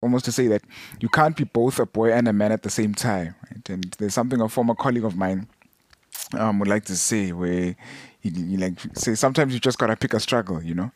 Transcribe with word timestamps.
almost 0.00 0.24
to 0.26 0.32
say 0.32 0.46
that 0.48 0.62
you 1.00 1.08
can't 1.08 1.36
be 1.36 1.44
both 1.44 1.78
a 1.78 1.86
boy 1.86 2.12
and 2.12 2.28
a 2.28 2.32
man 2.32 2.52
at 2.52 2.62
the 2.62 2.70
same 2.70 2.94
time. 2.94 3.34
Right? 3.50 3.68
And 3.68 3.96
there's 3.98 4.14
something 4.14 4.40
a 4.40 4.48
former 4.48 4.74
colleague 4.74 5.04
of 5.04 5.16
mine 5.16 5.48
um, 6.34 6.58
would 6.58 6.68
like 6.68 6.84
to 6.86 6.96
say 6.96 7.32
where 7.32 7.76
he, 8.20 8.30
he 8.30 8.56
like 8.56 8.78
say 8.94 9.14
sometimes 9.14 9.54
you 9.54 9.60
just 9.60 9.78
gotta 9.78 9.96
pick 9.96 10.14
a 10.14 10.20
struggle, 10.20 10.62
you 10.62 10.74
know. 10.74 10.90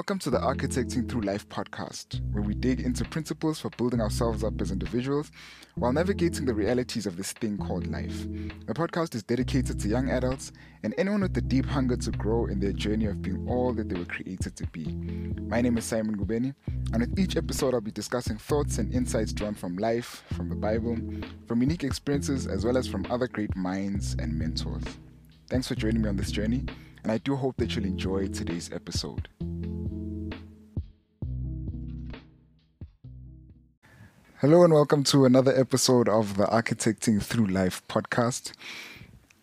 Welcome 0.00 0.18
to 0.20 0.30
the 0.30 0.38
Architecting 0.38 1.10
Through 1.10 1.20
Life 1.20 1.46
podcast, 1.50 2.22
where 2.32 2.42
we 2.42 2.54
dig 2.54 2.80
into 2.80 3.04
principles 3.04 3.60
for 3.60 3.68
building 3.76 4.00
ourselves 4.00 4.42
up 4.42 4.58
as 4.58 4.70
individuals 4.70 5.30
while 5.74 5.92
navigating 5.92 6.46
the 6.46 6.54
realities 6.54 7.04
of 7.04 7.18
this 7.18 7.34
thing 7.34 7.58
called 7.58 7.86
life. 7.86 8.22
The 8.64 8.72
podcast 8.72 9.14
is 9.14 9.22
dedicated 9.22 9.78
to 9.78 9.88
young 9.88 10.08
adults 10.08 10.52
and 10.82 10.94
anyone 10.96 11.20
with 11.20 11.34
the 11.34 11.42
deep 11.42 11.66
hunger 11.66 11.98
to 11.98 12.10
grow 12.12 12.46
in 12.46 12.60
their 12.60 12.72
journey 12.72 13.04
of 13.04 13.20
being 13.20 13.46
all 13.46 13.74
that 13.74 13.90
they 13.90 13.98
were 13.98 14.06
created 14.06 14.56
to 14.56 14.66
be. 14.68 14.86
My 15.42 15.60
name 15.60 15.76
is 15.76 15.84
Simon 15.84 16.16
Gubeni, 16.16 16.54
and 16.94 17.02
with 17.02 17.18
each 17.18 17.36
episode, 17.36 17.74
I'll 17.74 17.82
be 17.82 17.90
discussing 17.90 18.38
thoughts 18.38 18.78
and 18.78 18.90
insights 18.94 19.34
drawn 19.34 19.54
from 19.54 19.76
life, 19.76 20.24
from 20.32 20.48
the 20.48 20.56
Bible, 20.56 20.96
from 21.46 21.60
unique 21.60 21.84
experiences, 21.84 22.46
as 22.46 22.64
well 22.64 22.78
as 22.78 22.88
from 22.88 23.04
other 23.10 23.28
great 23.28 23.54
minds 23.54 24.16
and 24.18 24.32
mentors. 24.32 24.84
Thanks 25.50 25.68
for 25.68 25.74
joining 25.74 26.00
me 26.00 26.08
on 26.08 26.16
this 26.16 26.30
journey, 26.30 26.64
and 27.02 27.12
I 27.12 27.18
do 27.18 27.36
hope 27.36 27.58
that 27.58 27.76
you'll 27.76 27.84
enjoy 27.84 28.28
today's 28.28 28.72
episode. 28.72 29.28
Hello 34.40 34.64
and 34.64 34.72
welcome 34.72 35.04
to 35.04 35.26
another 35.26 35.54
episode 35.54 36.08
of 36.08 36.38
the 36.38 36.46
Architecting 36.46 37.22
Through 37.22 37.48
Life 37.48 37.86
podcast. 37.88 38.52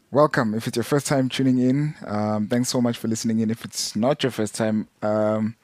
Welcome. 0.09 0.55
If 0.55 0.65
it's 0.65 0.75
your 0.75 0.83
first 0.83 1.05
time 1.05 1.29
tuning 1.29 1.59
in, 1.59 1.93
um, 2.07 2.47
thanks 2.47 2.69
so 2.69 2.81
much 2.81 2.97
for 2.97 3.07
listening 3.07 3.39
in. 3.39 3.51
If 3.51 3.63
it's 3.63 3.95
not 3.95 4.23
your 4.23 4.31
first 4.31 4.55
time, 4.55 4.87
um, 5.03 5.55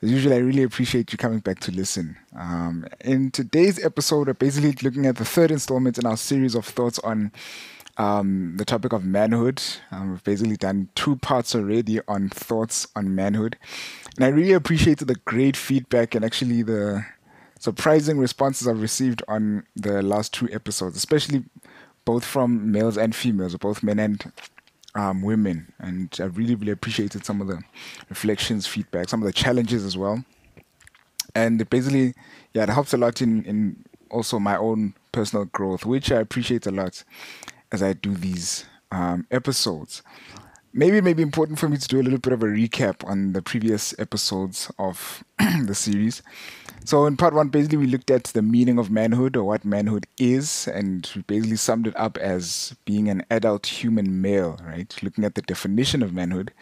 as 0.00 0.10
usual, 0.10 0.32
I 0.32 0.38
really 0.38 0.62
appreciate 0.62 1.12
you 1.12 1.18
coming 1.18 1.40
back 1.40 1.60
to 1.60 1.70
listen. 1.70 2.16
Um, 2.34 2.86
in 3.04 3.30
today's 3.30 3.84
episode, 3.84 4.28
we're 4.28 4.32
basically 4.32 4.74
looking 4.82 5.04
at 5.04 5.16
the 5.16 5.26
third 5.26 5.50
installment 5.50 5.98
in 5.98 6.06
our 6.06 6.16
series 6.16 6.54
of 6.54 6.64
thoughts 6.64 6.98
on 7.00 7.32
um, 7.98 8.54
the 8.56 8.64
topic 8.64 8.94
of 8.94 9.04
manhood. 9.04 9.62
Um, 9.90 10.12
we've 10.12 10.24
basically 10.24 10.56
done 10.56 10.88
two 10.94 11.16
parts 11.16 11.54
already 11.54 12.00
on 12.08 12.30
thoughts 12.30 12.88
on 12.96 13.14
manhood. 13.14 13.58
And 14.16 14.24
I 14.24 14.28
really 14.28 14.54
appreciated 14.54 15.06
the 15.06 15.16
great 15.26 15.54
feedback 15.54 16.14
and 16.14 16.24
actually 16.24 16.62
the 16.62 17.04
surprising 17.60 18.18
responses 18.18 18.66
I've 18.66 18.80
received 18.80 19.22
on 19.28 19.64
the 19.76 20.02
last 20.02 20.32
two 20.32 20.48
episodes, 20.50 20.96
especially 20.96 21.44
both 22.04 22.24
from 22.24 22.72
males 22.72 22.96
and 22.96 23.14
females, 23.14 23.54
both 23.56 23.82
men 23.82 23.98
and 23.98 24.32
um, 24.94 25.22
women. 25.22 25.72
And 25.78 26.16
I 26.18 26.24
really, 26.24 26.54
really 26.54 26.72
appreciated 26.72 27.24
some 27.24 27.40
of 27.40 27.46
the 27.46 27.62
reflections, 28.08 28.66
feedback, 28.66 29.08
some 29.08 29.22
of 29.22 29.26
the 29.26 29.32
challenges 29.32 29.84
as 29.84 29.96
well. 29.96 30.24
And 31.34 31.68
basically, 31.68 32.14
yeah, 32.54 32.64
it 32.64 32.70
helps 32.70 32.94
a 32.94 32.96
lot 32.96 33.22
in, 33.22 33.44
in 33.44 33.84
also 34.10 34.38
my 34.38 34.56
own 34.56 34.94
personal 35.12 35.44
growth, 35.44 35.84
which 35.84 36.10
I 36.10 36.16
appreciate 36.16 36.66
a 36.66 36.72
lot 36.72 37.04
as 37.70 37.82
I 37.82 37.92
do 37.92 38.14
these 38.14 38.64
um, 38.90 39.26
episodes. 39.30 40.02
Maybe 40.72 40.96
it 40.96 41.04
may 41.04 41.12
be 41.12 41.22
important 41.22 41.58
for 41.58 41.68
me 41.68 41.76
to 41.76 41.88
do 41.88 42.00
a 42.00 42.02
little 42.02 42.18
bit 42.18 42.32
of 42.32 42.42
a 42.42 42.46
recap 42.46 43.06
on 43.06 43.34
the 43.34 43.42
previous 43.42 43.94
episodes 43.98 44.72
of 44.78 45.22
the 45.38 45.74
series. 45.74 46.22
So 46.84 47.06
in 47.06 47.16
part 47.16 47.34
one, 47.34 47.48
basically 47.48 47.78
we 47.78 47.86
looked 47.86 48.10
at 48.10 48.24
the 48.24 48.42
meaning 48.42 48.78
of 48.78 48.90
manhood 48.90 49.36
or 49.36 49.44
what 49.44 49.64
manhood 49.64 50.06
is, 50.18 50.66
and 50.66 51.08
we 51.14 51.22
basically 51.22 51.56
summed 51.56 51.86
it 51.86 51.96
up 51.96 52.18
as 52.18 52.74
being 52.84 53.08
an 53.08 53.24
adult 53.30 53.66
human 53.66 54.20
male, 54.20 54.58
right? 54.64 54.94
Looking 55.02 55.24
at 55.24 55.34
the 55.34 55.42
definition 55.42 56.02
of 56.02 56.12
manhood. 56.12 56.52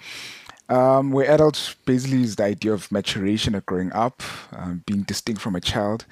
Um, 0.68 1.12
where 1.12 1.30
adult 1.30 1.76
basically 1.86 2.22
is 2.22 2.36
the 2.36 2.44
idea 2.44 2.74
of 2.74 2.92
maturation 2.92 3.56
or 3.56 3.62
growing 3.62 3.90
up, 3.92 4.22
um, 4.52 4.82
being 4.84 5.02
distinct 5.02 5.40
from 5.40 5.56
a 5.56 5.62
child. 5.62 6.04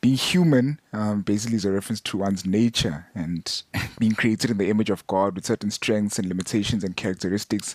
Being 0.00 0.16
human 0.16 0.80
um, 0.92 1.22
basically 1.22 1.56
is 1.56 1.64
a 1.64 1.72
reference 1.72 2.00
to 2.02 2.18
one's 2.18 2.46
nature 2.46 3.06
and 3.14 3.62
being 3.98 4.12
created 4.12 4.50
in 4.50 4.58
the 4.58 4.70
image 4.70 4.90
of 4.90 5.06
God 5.06 5.34
with 5.34 5.46
certain 5.46 5.70
strengths 5.70 6.18
and 6.18 6.28
limitations 6.28 6.84
and 6.84 6.96
characteristics, 6.96 7.74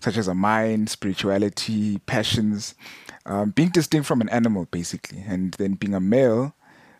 such 0.00 0.16
as 0.16 0.28
a 0.28 0.34
mind, 0.34 0.88
spirituality, 0.90 1.98
passions, 2.06 2.74
um, 3.26 3.50
being 3.50 3.68
distinct 3.68 4.06
from 4.06 4.20
an 4.20 4.28
animal, 4.30 4.66
basically, 4.70 5.22
and 5.26 5.52
then 5.54 5.74
being 5.74 5.94
a 5.94 6.00
male, 6.00 6.54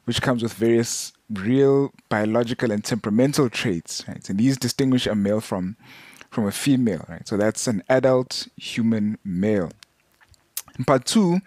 which 0.04 0.22
comes 0.22 0.42
with 0.42 0.52
various 0.52 1.12
real 1.30 1.92
biological 2.08 2.70
and 2.70 2.84
temperamental 2.84 3.50
traits, 3.50 4.04
right? 4.08 4.28
And 4.28 4.38
these 4.38 4.56
distinguish 4.56 5.06
a 5.06 5.14
male 5.14 5.40
from 5.40 5.76
from 6.30 6.46
a 6.46 6.52
female, 6.52 7.04
right? 7.08 7.26
So 7.26 7.38
that's 7.38 7.66
an 7.66 7.82
adult 7.88 8.48
human 8.56 9.16
male. 9.24 9.70
In 10.78 10.84
part 10.84 11.06
two, 11.06 11.40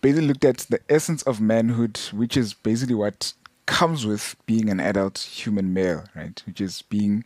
basically 0.00 0.28
looked 0.28 0.44
at 0.44 0.58
the 0.58 0.80
essence 0.88 1.22
of 1.22 1.40
manhood, 1.40 1.98
which 2.12 2.36
is 2.36 2.54
basically 2.54 2.94
what 2.94 3.32
comes 3.66 4.06
with 4.06 4.34
being 4.46 4.70
an 4.70 4.80
adult 4.80 5.18
human 5.18 5.74
male, 5.74 6.04
right? 6.14 6.42
Which 6.46 6.60
is 6.60 6.82
being 6.82 7.24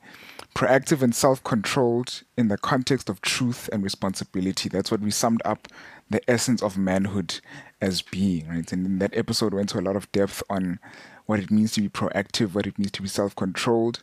proactive 0.54 1.00
and 1.00 1.14
self 1.14 1.42
controlled 1.44 2.22
in 2.36 2.48
the 2.48 2.58
context 2.58 3.08
of 3.08 3.20
truth 3.20 3.68
and 3.72 3.82
responsibility. 3.82 4.68
That's 4.68 4.90
what 4.90 5.00
we 5.00 5.10
summed 5.10 5.40
up 5.44 5.68
the 6.10 6.28
essence 6.28 6.62
of 6.62 6.76
manhood 6.76 7.40
as 7.80 8.02
being, 8.02 8.48
right? 8.48 8.70
And 8.72 9.00
that 9.00 9.16
episode 9.16 9.54
went 9.54 9.68
to 9.70 9.78
a 9.78 9.82
lot 9.82 9.96
of 9.96 10.10
depth 10.12 10.42
on 10.50 10.78
what 11.26 11.38
it 11.38 11.50
means 11.50 11.72
to 11.72 11.80
be 11.80 11.88
proactive, 11.88 12.54
what 12.54 12.66
it 12.66 12.78
means 12.78 12.90
to 12.92 13.02
be 13.02 13.08
self-controlled, 13.08 14.02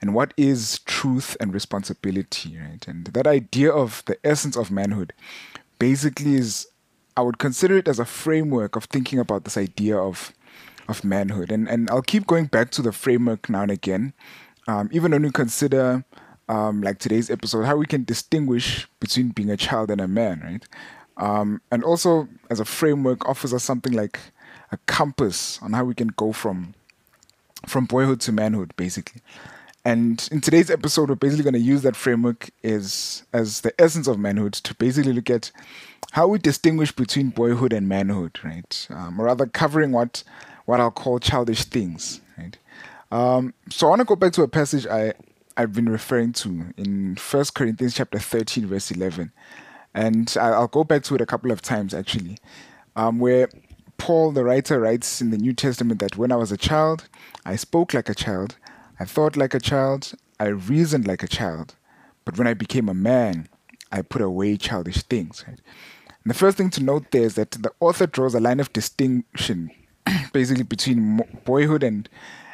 and 0.00 0.14
what 0.14 0.32
is 0.36 0.78
truth 0.86 1.36
and 1.40 1.52
responsibility, 1.52 2.56
right? 2.56 2.86
And 2.86 3.06
that 3.06 3.26
idea 3.26 3.70
of 3.70 4.02
the 4.06 4.16
essence 4.24 4.56
of 4.56 4.70
manhood 4.70 5.12
basically 5.78 6.36
is 6.36 6.68
I 7.20 7.22
would 7.22 7.36
consider 7.36 7.76
it 7.76 7.86
as 7.86 7.98
a 7.98 8.06
framework 8.06 8.76
of 8.76 8.84
thinking 8.84 9.18
about 9.18 9.44
this 9.44 9.58
idea 9.58 9.98
of 9.98 10.32
of 10.88 11.04
manhood. 11.04 11.52
And 11.52 11.68
and 11.68 11.90
I'll 11.90 12.00
keep 12.00 12.26
going 12.26 12.46
back 12.46 12.70
to 12.72 12.82
the 12.82 12.92
framework 12.92 13.50
now 13.50 13.60
and 13.60 13.70
again. 13.70 14.14
Um, 14.66 14.88
even 14.90 15.12
when 15.12 15.22
we 15.22 15.30
consider 15.30 16.02
um, 16.48 16.80
like 16.80 16.98
today's 16.98 17.30
episode, 17.30 17.64
how 17.64 17.76
we 17.76 17.84
can 17.84 18.04
distinguish 18.04 18.88
between 19.00 19.28
being 19.28 19.50
a 19.50 19.56
child 19.58 19.90
and 19.90 20.00
a 20.00 20.08
man, 20.08 20.40
right? 20.42 20.64
Um, 21.18 21.60
and 21.70 21.84
also, 21.84 22.26
as 22.48 22.58
a 22.58 22.64
framework, 22.64 23.28
offers 23.28 23.52
us 23.52 23.64
something 23.64 23.92
like 23.92 24.18
a 24.72 24.78
compass 24.86 25.58
on 25.60 25.74
how 25.74 25.84
we 25.84 25.94
can 25.94 26.08
go 26.08 26.32
from 26.32 26.74
from 27.66 27.84
boyhood 27.84 28.20
to 28.22 28.32
manhood, 28.32 28.72
basically. 28.76 29.20
And 29.84 30.28
in 30.30 30.40
today's 30.40 30.70
episode, 30.70 31.08
we're 31.08 31.14
basically 31.14 31.44
going 31.44 31.54
to 31.54 31.60
use 31.60 31.82
that 31.82 31.96
framework 31.96 32.50
as 32.62 33.24
as 33.32 33.62
the 33.62 33.78
essence 33.80 34.06
of 34.06 34.18
manhood 34.18 34.52
to 34.54 34.74
basically 34.74 35.12
look 35.12 35.30
at 35.30 35.50
how 36.12 36.28
we 36.28 36.38
distinguish 36.38 36.92
between 36.92 37.30
boyhood 37.30 37.72
and 37.72 37.88
manhood, 37.88 38.38
right? 38.44 38.86
Um, 38.90 39.20
or 39.20 39.24
rather, 39.24 39.46
covering 39.46 39.92
what 39.92 40.22
what 40.66 40.80
I'll 40.80 40.90
call 40.90 41.18
childish 41.18 41.64
things, 41.64 42.20
right? 42.36 42.56
Um, 43.10 43.54
so 43.70 43.86
I 43.86 43.90
want 43.90 44.00
to 44.00 44.04
go 44.04 44.16
back 44.16 44.32
to 44.34 44.42
a 44.42 44.48
passage 44.48 44.86
I 44.86 45.14
I've 45.56 45.72
been 45.72 45.88
referring 45.88 46.32
to 46.34 46.72
in 46.76 47.16
First 47.16 47.54
Corinthians 47.54 47.94
chapter 47.94 48.18
thirteen, 48.18 48.66
verse 48.66 48.90
eleven 48.90 49.32
and 49.94 50.34
I'll 50.40 50.68
go 50.68 50.84
back 50.84 51.02
to 51.04 51.14
it 51.14 51.20
a 51.20 51.26
couple 51.26 51.50
of 51.50 51.62
times 51.62 51.94
actually, 51.94 52.38
um, 52.96 53.18
where 53.18 53.48
Paul, 53.98 54.32
the 54.32 54.44
writer, 54.44 54.80
writes 54.80 55.20
in 55.20 55.30
the 55.30 55.38
New 55.38 55.52
Testament 55.52 56.00
that 56.00 56.16
when 56.16 56.32
I 56.32 56.36
was 56.36 56.52
a 56.52 56.56
child, 56.56 57.08
I 57.44 57.56
spoke 57.56 57.92
like 57.92 58.08
a 58.08 58.14
child, 58.14 58.56
I 59.00 59.06
thought 59.06 59.34
like 59.34 59.54
a 59.54 59.60
child, 59.60 60.12
I 60.38 60.48
reasoned 60.48 61.06
like 61.06 61.22
a 61.22 61.28
child, 61.28 61.74
but 62.26 62.36
when 62.36 62.46
I 62.46 62.52
became 62.52 62.86
a 62.86 62.94
man, 62.94 63.48
I 63.90 64.02
put 64.02 64.20
away 64.20 64.58
childish 64.58 65.02
things. 65.04 65.42
Right? 65.48 65.58
The 66.26 66.34
first 66.34 66.58
thing 66.58 66.68
to 66.70 66.82
note 66.82 67.10
there 67.10 67.22
is 67.22 67.34
that 67.36 67.52
the 67.52 67.72
author 67.80 68.06
draws 68.06 68.34
a 68.34 68.40
line 68.40 68.60
of 68.60 68.70
distinction, 68.74 69.70
basically 70.34 70.64
between 70.64 71.22
boyhood 71.44 71.82
and 71.82 72.08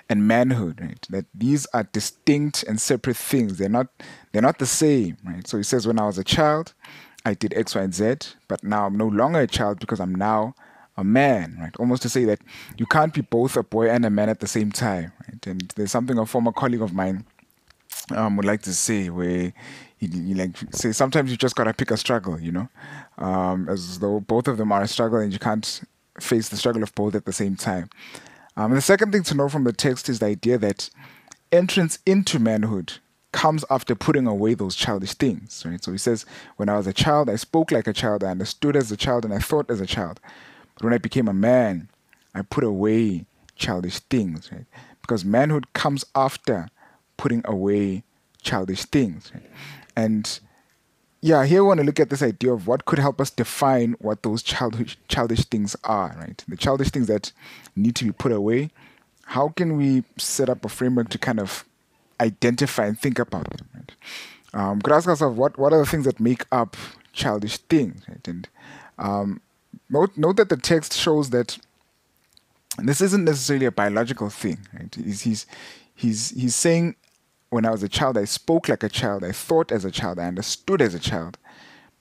and 0.09 0.29
manhood, 0.29 0.81
right? 0.81 1.05
That 1.11 1.25
these 1.35 1.67
are 1.75 1.83
distinct 1.83 2.63
and 2.63 2.81
separate 2.81 3.17
things. 3.17 3.59
They're 3.59 3.69
not 3.69 3.89
they're 4.31 4.41
not 4.41 4.61
the 4.61 4.67
same, 4.67 5.17
right? 5.25 5.45
So 5.49 5.57
he 5.57 5.65
says, 5.65 5.85
when 5.85 5.99
I 5.99 6.07
was 6.07 6.17
a 6.17 6.23
child, 6.23 6.75
I 7.25 7.35
did 7.35 7.55
X, 7.55 7.75
Y, 7.75 7.83
and 7.83 7.93
Z, 7.93 8.37
but 8.47 8.63
now 8.63 8.87
I'm 8.87 8.97
no 8.97 9.09
longer 9.09 9.41
a 9.41 9.49
child 9.49 9.81
because 9.81 9.99
I'm 9.99 10.15
now 10.15 10.55
a 10.97 11.05
man, 11.05 11.57
right? 11.61 11.77
Almost 11.79 12.03
to 12.03 12.09
say 12.09 12.25
that 12.25 12.41
you 12.79 12.87
can't 12.87 13.13
be 13.13 13.21
both 13.21 13.57
a 13.57 13.63
boy 13.63 13.91
and 13.91 14.05
a 14.05 14.11
man 14.11 14.29
at 14.29 14.41
the 14.41 14.47
same 14.47 14.73
time, 14.73 15.13
right? 15.27 15.47
And 15.47 15.73
there's 15.77 15.91
something 15.91 16.19
a 16.19 16.27
former 16.27 16.53
colleague 16.53 16.83
of 16.83 16.93
mine 16.93 17.25
um, 18.15 18.37
would 18.37 18.47
like 18.47 18.63
to 18.63 18.73
say 18.73 19.11
where 19.11 19.53
he, 19.99 20.07
he 20.07 20.35
like 20.35 20.57
say 20.73 20.93
sometimes 20.93 21.31
you 21.31 21.37
just 21.37 21.57
gotta 21.57 21.75
pick 21.75 21.91
a 21.91 21.97
struggle, 21.97 22.41
you 22.41 22.53
know, 22.53 22.69
um, 23.19 23.69
as 23.69 23.99
though 23.99 24.21
both 24.21 24.49
of 24.49 24.57
them 24.59 24.73
are 24.73 24.83
a 24.83 24.89
struggle 24.89 25.19
and 25.19 25.33
you 25.33 25.39
can't 25.39 25.83
face 26.21 26.49
the 26.49 26.57
struggle 26.57 26.83
of 26.83 26.95
both 26.95 27.15
at 27.15 27.25
the 27.25 27.33
same 27.33 27.57
time. 27.57 27.91
Um, 28.57 28.73
and 28.73 28.79
the 28.79 28.83
second 28.83 29.13
thing 29.13 29.23
to 29.25 29.35
know 29.35 29.49
from 29.49 29.65
the 29.65 29.73
text 29.73 30.09
is 30.09 30.19
the 30.21 30.27
idea 30.27 30.57
that 30.59 30.89
entrance 31.53 31.99
into 32.07 32.39
manhood 32.39 32.95
comes 33.33 33.65
after 33.71 33.95
putting 33.95 34.27
away 34.27 34.55
those 34.55 34.75
childish 34.75 35.13
things, 35.13 35.63
right? 35.67 35.83
So 35.85 35.93
he 35.93 35.99
says, 35.99 36.25
When 36.57 36.71
I 36.71 36.77
was 36.77 36.87
a 36.87 36.93
child, 36.93 37.29
I 37.29 37.37
spoke 37.37 37.71
like 37.71 37.87
a 37.87 37.93
child, 37.93 38.25
I 38.25 38.29
understood 38.29 38.77
as 38.77 38.91
a 38.91 38.97
child, 38.97 39.25
and 39.27 39.35
I 39.35 39.39
thought 39.39 39.71
as 39.71 39.81
a 39.81 39.87
child. 39.87 40.21
But 40.77 40.85
when 40.85 40.93
I 40.93 40.99
became 40.99 41.29
a 41.29 41.35
man, 41.35 41.89
I 42.35 42.43
put 42.43 42.65
away 42.65 43.27
childish 43.57 43.99
things, 44.01 44.51
right? 44.53 44.67
Because 45.01 45.25
manhood 45.25 45.73
comes 45.73 46.05
after 46.15 46.69
putting 47.17 47.43
away 47.45 48.05
childish 48.43 48.85
things. 48.85 49.31
Right? 49.33 49.51
And 49.97 50.39
yeah, 51.23 51.45
here 51.45 51.63
we 51.63 51.69
want 51.69 51.81
to 51.81 51.87
look 51.87 51.99
at 51.99 52.11
this 52.11 52.23
idea 52.23 52.53
of 52.53 52.67
what 52.67 52.85
could 52.85 52.99
help 52.99 53.21
us 53.21 53.31
define 53.31 53.97
what 53.99 54.23
those 54.23 54.43
childish 54.43 54.99
childish 55.09 55.45
things 55.47 55.75
are, 55.85 56.15
right? 56.19 56.45
The 56.47 56.57
childish 56.57 56.91
things 56.91 57.07
that 57.07 57.33
need 57.75 57.97
to 57.97 58.05
be 58.05 58.13
put 58.13 58.33
away. 58.33 58.71
How 59.25 59.49
can 59.49 59.77
we 59.77 60.05
set 60.19 60.49
up 60.49 60.65
a 60.65 60.69
framework 60.69 61.09
to 61.09 61.19
kind 61.19 61.41
of 61.41 61.65
identify 62.21 62.87
and 62.87 62.99
think 62.99 63.19
about 63.19 63.51
them, 63.51 63.69
right? 63.75 63.93
Um, 64.55 64.81
could 64.81 64.93
ask 64.93 65.09
ourselves 65.09 65.37
what 65.37 65.59
what 65.59 65.73
are 65.73 65.79
the 65.79 65.87
things 65.87 66.05
that 66.05 66.21
make 66.21 66.45
up 66.53 66.77
childish 67.13 67.59
things, 67.59 68.03
right? 68.09 68.29
And 68.29 68.49
um, 68.99 69.41
note 69.89 70.17
note 70.17 70.37
that 70.37 70.49
the 70.49 70.57
text 70.57 70.95
shows 70.95 71.31
that 71.31 71.59
this 72.79 73.01
isn't 73.01 73.25
necessarily 73.25 73.67
a 73.67 73.73
biological 73.73 74.31
thing, 74.31 74.67
right? 74.75 74.95
He's 74.95 75.23
he's 75.23 75.47
he's, 75.95 76.31
he's 76.31 76.55
saying 76.55 76.95
when 77.51 77.65
I 77.65 77.71
was 77.71 77.83
a 77.83 77.89
child, 77.89 78.19
I 78.19 78.25
spoke 78.25 78.69
like 78.69 78.83
a 78.83 78.89
child, 78.89 79.25
I 79.25 79.33
thought 79.33 79.73
as 79.73 79.85
a 79.85 79.91
child, 79.91 80.19
I 80.19 80.27
understood 80.27 80.83
as 80.83 80.95
a 80.95 80.99
child. 80.99 81.39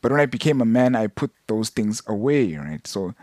But 0.01 0.12
when 0.12 0.22
I 0.22 0.25
became 0.25 0.62
a 0.62 0.66
man, 0.66 0.95
I 0.95 1.07
put 1.07 1.31
those 1.48 1.69
things 1.69 2.04
away, 2.06 2.56
right? 2.56 2.86
So 2.86 3.16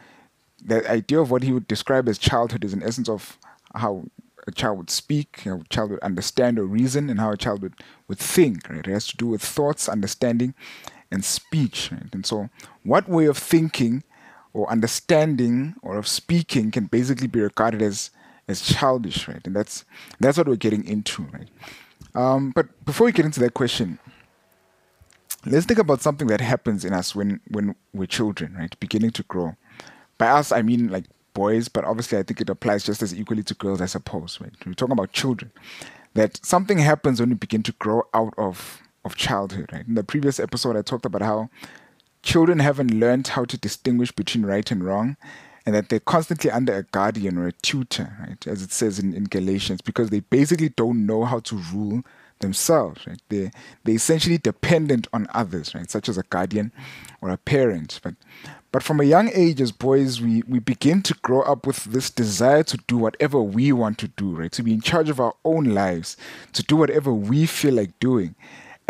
the 0.64 0.88
idea 0.90 1.20
of 1.20 1.30
what 1.30 1.42
he 1.42 1.52
would 1.52 1.68
describe 1.68 2.08
as 2.08 2.18
childhood 2.18 2.64
is 2.64 2.72
an 2.72 2.82
essence 2.82 3.08
of 3.08 3.38
how 3.74 4.04
a 4.46 4.52
child 4.52 4.78
would 4.78 4.90
speak, 4.90 5.42
how 5.44 5.56
a 5.56 5.64
child 5.68 5.90
would 5.90 6.00
understand 6.00 6.58
or 6.58 6.64
reason, 6.64 7.10
and 7.10 7.20
how 7.20 7.30
a 7.30 7.36
child 7.36 7.62
would, 7.62 7.74
would 8.08 8.18
think, 8.18 8.68
right? 8.68 8.86
It 8.86 8.86
has 8.86 9.06
to 9.08 9.16
do 9.16 9.26
with 9.26 9.42
thoughts, 9.42 9.88
understanding, 9.88 10.54
and 11.10 11.24
speech, 11.24 11.90
right? 11.92 12.12
And 12.12 12.24
so, 12.24 12.48
what 12.82 13.08
way 13.08 13.26
of 13.26 13.38
thinking 13.38 14.02
or 14.54 14.70
understanding 14.70 15.74
or 15.82 15.96
of 15.96 16.06
speaking 16.06 16.70
can 16.70 16.86
basically 16.86 17.26
be 17.26 17.40
regarded 17.40 17.82
as 17.82 18.10
as 18.48 18.60
childish, 18.60 19.28
right? 19.28 19.44
And 19.46 19.54
that's 19.54 19.84
that's 20.20 20.38
what 20.38 20.48
we're 20.48 20.56
getting 20.56 20.84
into, 20.86 21.22
right? 21.24 21.48
Um, 22.14 22.50
but 22.50 22.84
before 22.84 23.06
we 23.06 23.12
get 23.12 23.24
into 23.24 23.40
that 23.40 23.54
question, 23.54 23.98
let's 25.46 25.66
think 25.66 25.78
about 25.78 26.02
something 26.02 26.28
that 26.28 26.40
happens 26.40 26.84
in 26.84 26.92
us 26.92 27.14
when 27.14 27.40
when 27.48 27.74
we're 27.92 28.06
children, 28.06 28.54
right? 28.58 28.78
Beginning 28.80 29.10
to 29.12 29.22
grow. 29.24 29.56
By 30.18 30.28
us, 30.28 30.52
I 30.52 30.62
mean 30.62 30.88
like 30.88 31.04
boys, 31.34 31.68
but 31.68 31.84
obviously 31.84 32.18
I 32.18 32.22
think 32.22 32.40
it 32.40 32.50
applies 32.50 32.84
just 32.84 33.02
as 33.02 33.14
equally 33.14 33.42
to 33.44 33.54
girls, 33.54 33.80
I 33.80 33.86
suppose. 33.86 34.40
Right? 34.40 34.52
We're 34.66 34.74
talking 34.74 34.92
about 34.92 35.12
children. 35.12 35.52
That 36.14 36.44
something 36.44 36.78
happens 36.78 37.20
when 37.20 37.30
you 37.30 37.36
begin 37.36 37.62
to 37.64 37.72
grow 37.72 38.02
out 38.12 38.34
of 38.36 38.82
of 39.04 39.16
childhood. 39.16 39.70
Right? 39.72 39.86
In 39.86 39.94
the 39.94 40.04
previous 40.04 40.38
episode, 40.38 40.76
I 40.76 40.82
talked 40.82 41.06
about 41.06 41.22
how 41.22 41.48
children 42.22 42.60
haven't 42.60 42.92
learned 42.92 43.28
how 43.28 43.44
to 43.44 43.58
distinguish 43.58 44.12
between 44.12 44.46
right 44.46 44.70
and 44.70 44.84
wrong, 44.84 45.16
and 45.64 45.74
that 45.74 45.88
they're 45.88 46.00
constantly 46.00 46.50
under 46.50 46.74
a 46.74 46.82
guardian 46.82 47.38
or 47.38 47.46
a 47.46 47.52
tutor, 47.52 48.16
right? 48.20 48.46
As 48.46 48.62
it 48.62 48.72
says 48.72 48.98
in, 48.98 49.14
in 49.14 49.24
Galatians, 49.24 49.80
because 49.80 50.10
they 50.10 50.20
basically 50.20 50.70
don't 50.70 51.06
know 51.06 51.24
how 51.24 51.40
to 51.40 51.56
rule 51.72 52.02
themselves, 52.40 53.06
right? 53.06 53.20
They 53.28 53.50
they're 53.84 53.94
essentially 53.94 54.38
dependent 54.38 55.06
on 55.12 55.28
others, 55.32 55.74
right? 55.74 55.90
Such 55.90 56.08
as 56.08 56.18
a 56.18 56.24
guardian 56.24 56.72
or 57.20 57.30
a 57.30 57.38
parent. 57.38 58.00
But 58.02 58.14
but 58.72 58.82
from 58.82 59.00
a 59.00 59.04
young 59.04 59.30
age 59.34 59.60
as 59.60 59.70
boys, 59.70 60.20
we, 60.20 60.42
we 60.48 60.58
begin 60.58 61.02
to 61.02 61.14
grow 61.22 61.42
up 61.42 61.66
with 61.66 61.84
this 61.84 62.08
desire 62.08 62.62
to 62.64 62.78
do 62.86 62.96
whatever 62.96 63.40
we 63.40 63.70
want 63.70 63.98
to 63.98 64.08
do, 64.08 64.34
right? 64.34 64.50
To 64.52 64.62
be 64.62 64.72
in 64.72 64.80
charge 64.80 65.10
of 65.10 65.20
our 65.20 65.34
own 65.44 65.64
lives, 65.64 66.16
to 66.54 66.62
do 66.62 66.76
whatever 66.76 67.12
we 67.12 67.44
feel 67.44 67.74
like 67.74 67.98
doing. 68.00 68.34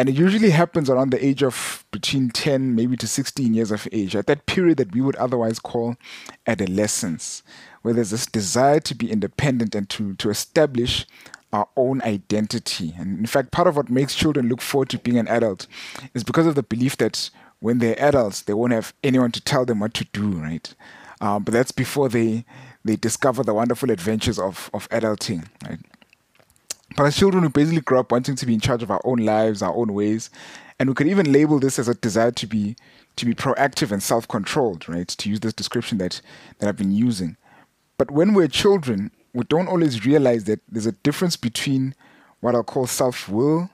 And 0.03 0.09
it 0.09 0.17
usually 0.17 0.51
happens 0.51 0.91
around 0.91 1.11
the 1.11 1.25
age 1.25 1.45
of 1.45 1.85
between 1.93 2.31
10, 2.31 2.75
maybe 2.75 2.97
to 2.97 3.07
16 3.07 3.55
years 3.55 3.71
of 3.71 3.87
age, 3.93 4.17
at 4.17 4.27
that 4.27 4.47
period 4.47 4.79
that 4.79 4.93
we 4.93 5.01
would 5.01 5.15
otherwise 5.15 5.61
call 5.61 5.95
adolescence, 6.45 7.45
where 7.83 7.95
there's 7.95 8.11
this 8.11 8.27
desire 8.27 8.81
to 8.81 8.97
be 8.97 9.13
independent 9.13 9.77
and 9.77 9.89
to, 9.91 10.15
to 10.15 10.29
establish 10.29 11.07
our 11.53 11.69
own 11.77 12.03
identity. 12.03 12.93
And 12.99 13.21
in 13.21 13.27
fact, 13.27 13.53
part 13.53 13.69
of 13.69 13.77
what 13.77 13.91
makes 13.91 14.17
children 14.17 14.49
look 14.49 14.61
forward 14.61 14.89
to 14.89 14.99
being 14.99 15.19
an 15.19 15.29
adult 15.29 15.69
is 16.15 16.25
because 16.25 16.47
of 16.47 16.57
the 16.57 16.65
belief 16.65 16.97
that 16.97 17.31
when 17.61 17.79
they're 17.79 18.03
adults, 18.03 18.43
they 18.43 18.55
won't 18.55 18.73
have 18.73 18.93
anyone 19.05 19.31
to 19.31 19.41
tell 19.41 19.65
them 19.65 19.79
what 19.79 19.95
to 19.95 20.05
do, 20.07 20.33
right? 20.33 20.75
Um, 21.21 21.45
but 21.45 21.55
that's 21.55 21.71
before 21.71 22.09
they 22.09 22.45
they 22.85 22.97
discover 22.97 23.45
the 23.45 23.55
wonderful 23.55 23.93
adventures 23.93 24.41
of 24.41 24.69
of 24.75 24.89
adulting, 24.89 25.47
right? 25.65 25.79
But 26.97 27.05
as 27.05 27.17
children, 27.17 27.43
we 27.43 27.49
basically 27.49 27.81
grow 27.81 28.01
up 28.01 28.13
wanting 28.13 28.37
to 28.37 28.47
be 28.47 28.55
in 28.55 28.61
charge 28.61 28.83
of 28.83 28.91
our 28.91 29.01
own 29.05 29.19
lives, 29.19 29.63
our 29.63 29.75
own 29.75 29.93
ways, 29.95 30.31
and 30.79 30.89
we 30.89 30.95
could 30.95 31.07
even 31.07 31.33
label 31.33 31.59
this 31.59 31.79
as 31.79 31.89
a 31.89 31.95
desire 31.95 32.33
to 32.33 32.47
be 32.47 32.77
to 33.17 33.27
be 33.27 33.35
proactive 33.35 33.93
and 33.93 34.03
self-controlled, 34.03 34.89
right? 34.89 35.09
To 35.09 35.29
use 35.29 35.41
this 35.41 35.53
description 35.53 35.99
that 35.99 36.21
that 36.59 36.69
I've 36.69 36.77
been 36.77 36.93
using. 36.93 37.37
But 37.99 38.11
when 38.11 38.35
we're 38.35 38.49
children, 38.49 39.11
we 39.33 39.45
don't 39.45 39.69
always 39.69 40.05
realize 40.05 40.45
that 40.45 40.61
there's 40.69 40.87
a 40.87 40.93
difference 40.93 41.37
between 41.37 41.95
what 42.41 42.55
I'll 42.55 42.65
call 42.65 42.87
self-will 42.87 43.71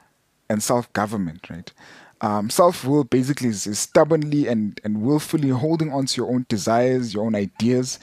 and 0.48 0.62
self-government, 0.62 1.48
right? 1.50 1.72
Um, 2.20 2.50
self-will 2.50 3.04
basically 3.04 3.48
is, 3.48 3.66
is 3.66 3.78
stubbornly 3.78 4.48
and, 4.48 4.80
and 4.84 5.02
willfully 5.02 5.50
holding 5.50 5.92
on 5.92 6.06
to 6.06 6.20
your 6.20 6.30
own 6.30 6.46
desires, 6.48 7.14
your 7.14 7.24
own 7.24 7.34
ideas, 7.34 7.98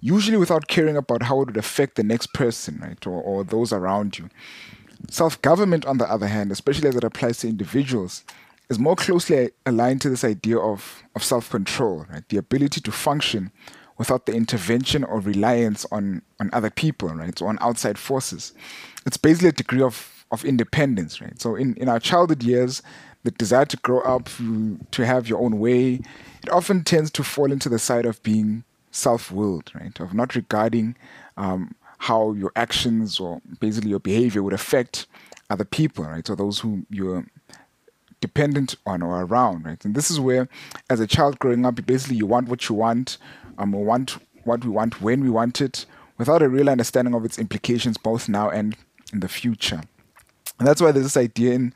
usually 0.00 0.36
without 0.36 0.68
caring 0.68 0.96
about 0.96 1.24
how 1.24 1.40
it 1.40 1.46
would 1.46 1.56
affect 1.56 1.96
the 1.96 2.02
next 2.02 2.32
person, 2.32 2.78
right, 2.80 3.06
or, 3.06 3.20
or 3.20 3.44
those 3.44 3.72
around 3.72 4.18
you. 4.18 4.28
Self 5.10 5.40
government, 5.42 5.86
on 5.86 5.98
the 5.98 6.10
other 6.10 6.26
hand, 6.26 6.50
especially 6.50 6.88
as 6.88 6.96
it 6.96 7.04
applies 7.04 7.38
to 7.38 7.48
individuals, 7.48 8.24
is 8.68 8.78
more 8.78 8.96
closely 8.96 9.50
aligned 9.64 10.00
to 10.02 10.10
this 10.10 10.24
idea 10.24 10.58
of, 10.58 11.02
of 11.14 11.22
self 11.22 11.50
control, 11.50 12.06
right? 12.10 12.28
The 12.28 12.36
ability 12.36 12.80
to 12.82 12.92
function 12.92 13.50
without 13.96 14.26
the 14.26 14.32
intervention 14.32 15.02
or 15.04 15.20
reliance 15.20 15.84
on, 15.90 16.22
on 16.40 16.50
other 16.52 16.70
people, 16.70 17.08
right? 17.08 17.36
So 17.38 17.46
on 17.46 17.58
outside 17.60 17.98
forces. 17.98 18.52
It's 19.06 19.16
basically 19.16 19.48
a 19.48 19.52
degree 19.52 19.82
of, 19.82 20.24
of 20.30 20.44
independence, 20.44 21.20
right? 21.20 21.40
So 21.40 21.56
in, 21.56 21.74
in 21.74 21.88
our 21.88 21.98
childhood 21.98 22.42
years, 22.42 22.82
the 23.24 23.32
desire 23.32 23.64
to 23.66 23.76
grow 23.78 24.00
up, 24.00 24.28
to 24.92 25.04
have 25.04 25.28
your 25.28 25.40
own 25.40 25.58
way, 25.58 26.00
it 26.42 26.48
often 26.50 26.84
tends 26.84 27.10
to 27.12 27.24
fall 27.24 27.50
into 27.50 27.68
the 27.68 27.78
side 27.78 28.06
of 28.06 28.22
being 28.22 28.62
self-willed, 28.90 29.70
right? 29.74 29.98
Of 30.00 30.14
not 30.14 30.34
regarding 30.34 30.96
um, 31.36 31.74
how 31.98 32.32
your 32.32 32.52
actions 32.56 33.20
or 33.20 33.40
basically 33.60 33.90
your 33.90 34.00
behavior 34.00 34.42
would 34.42 34.52
affect 34.52 35.06
other 35.50 35.64
people, 35.64 36.04
right? 36.04 36.26
So 36.26 36.34
those 36.34 36.60
who 36.60 36.86
you're 36.90 37.26
dependent 38.20 38.74
on 38.86 39.02
or 39.02 39.22
around, 39.22 39.64
right? 39.64 39.84
And 39.84 39.94
this 39.94 40.10
is 40.10 40.18
where, 40.20 40.48
as 40.90 41.00
a 41.00 41.06
child 41.06 41.38
growing 41.38 41.64
up, 41.64 41.84
basically 41.86 42.16
you 42.16 42.26
want 42.26 42.48
what 42.48 42.68
you 42.68 42.74
want, 42.74 43.18
um, 43.58 43.74
or 43.74 43.84
want 43.84 44.18
what 44.44 44.64
we 44.64 44.70
want 44.70 45.00
when 45.00 45.22
we 45.22 45.30
want 45.30 45.60
it, 45.60 45.86
without 46.16 46.42
a 46.42 46.48
real 46.48 46.68
understanding 46.68 47.14
of 47.14 47.24
its 47.24 47.38
implications 47.38 47.96
both 47.96 48.28
now 48.28 48.50
and 48.50 48.76
in 49.12 49.20
the 49.20 49.28
future. 49.28 49.82
And 50.58 50.66
that's 50.66 50.82
why 50.82 50.90
there's 50.92 51.06
this 51.06 51.16
idea 51.16 51.54
in, 51.54 51.72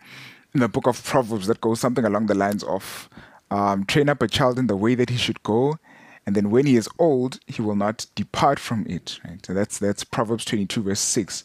in 0.55 0.61
the 0.61 0.69
book 0.69 0.87
of 0.87 1.03
Proverbs 1.05 1.47
that 1.47 1.61
goes 1.61 1.81
something 1.81 2.05
along 2.05 2.27
the 2.27 2.35
lines 2.35 2.65
of 2.65 3.09
um, 3.51 3.85
train 3.85 4.09
up 4.09 4.23
a 4.23 4.29
child 4.29 4.59
in 4.59 4.67
the 4.67 4.77
way 4.77 4.95
that 4.95 5.11
he 5.11 5.17
should 5.17 5.43
go, 5.43 5.79
and 6.27 6.37
then 6.37 6.51
when 6.51 6.67
he 6.67 6.77
is 6.77 6.89
old, 6.99 7.41
he 7.47 7.63
will 7.63 7.77
not 7.77 8.07
depart 8.15 8.59
from 8.59 8.87
it. 8.87 9.19
Right? 9.25 9.45
So 9.45 9.55
that's 9.55 9.79
that's 9.79 10.05
Proverbs 10.05 10.45
22, 10.45 10.83
verse 10.83 11.01
6. 11.01 11.45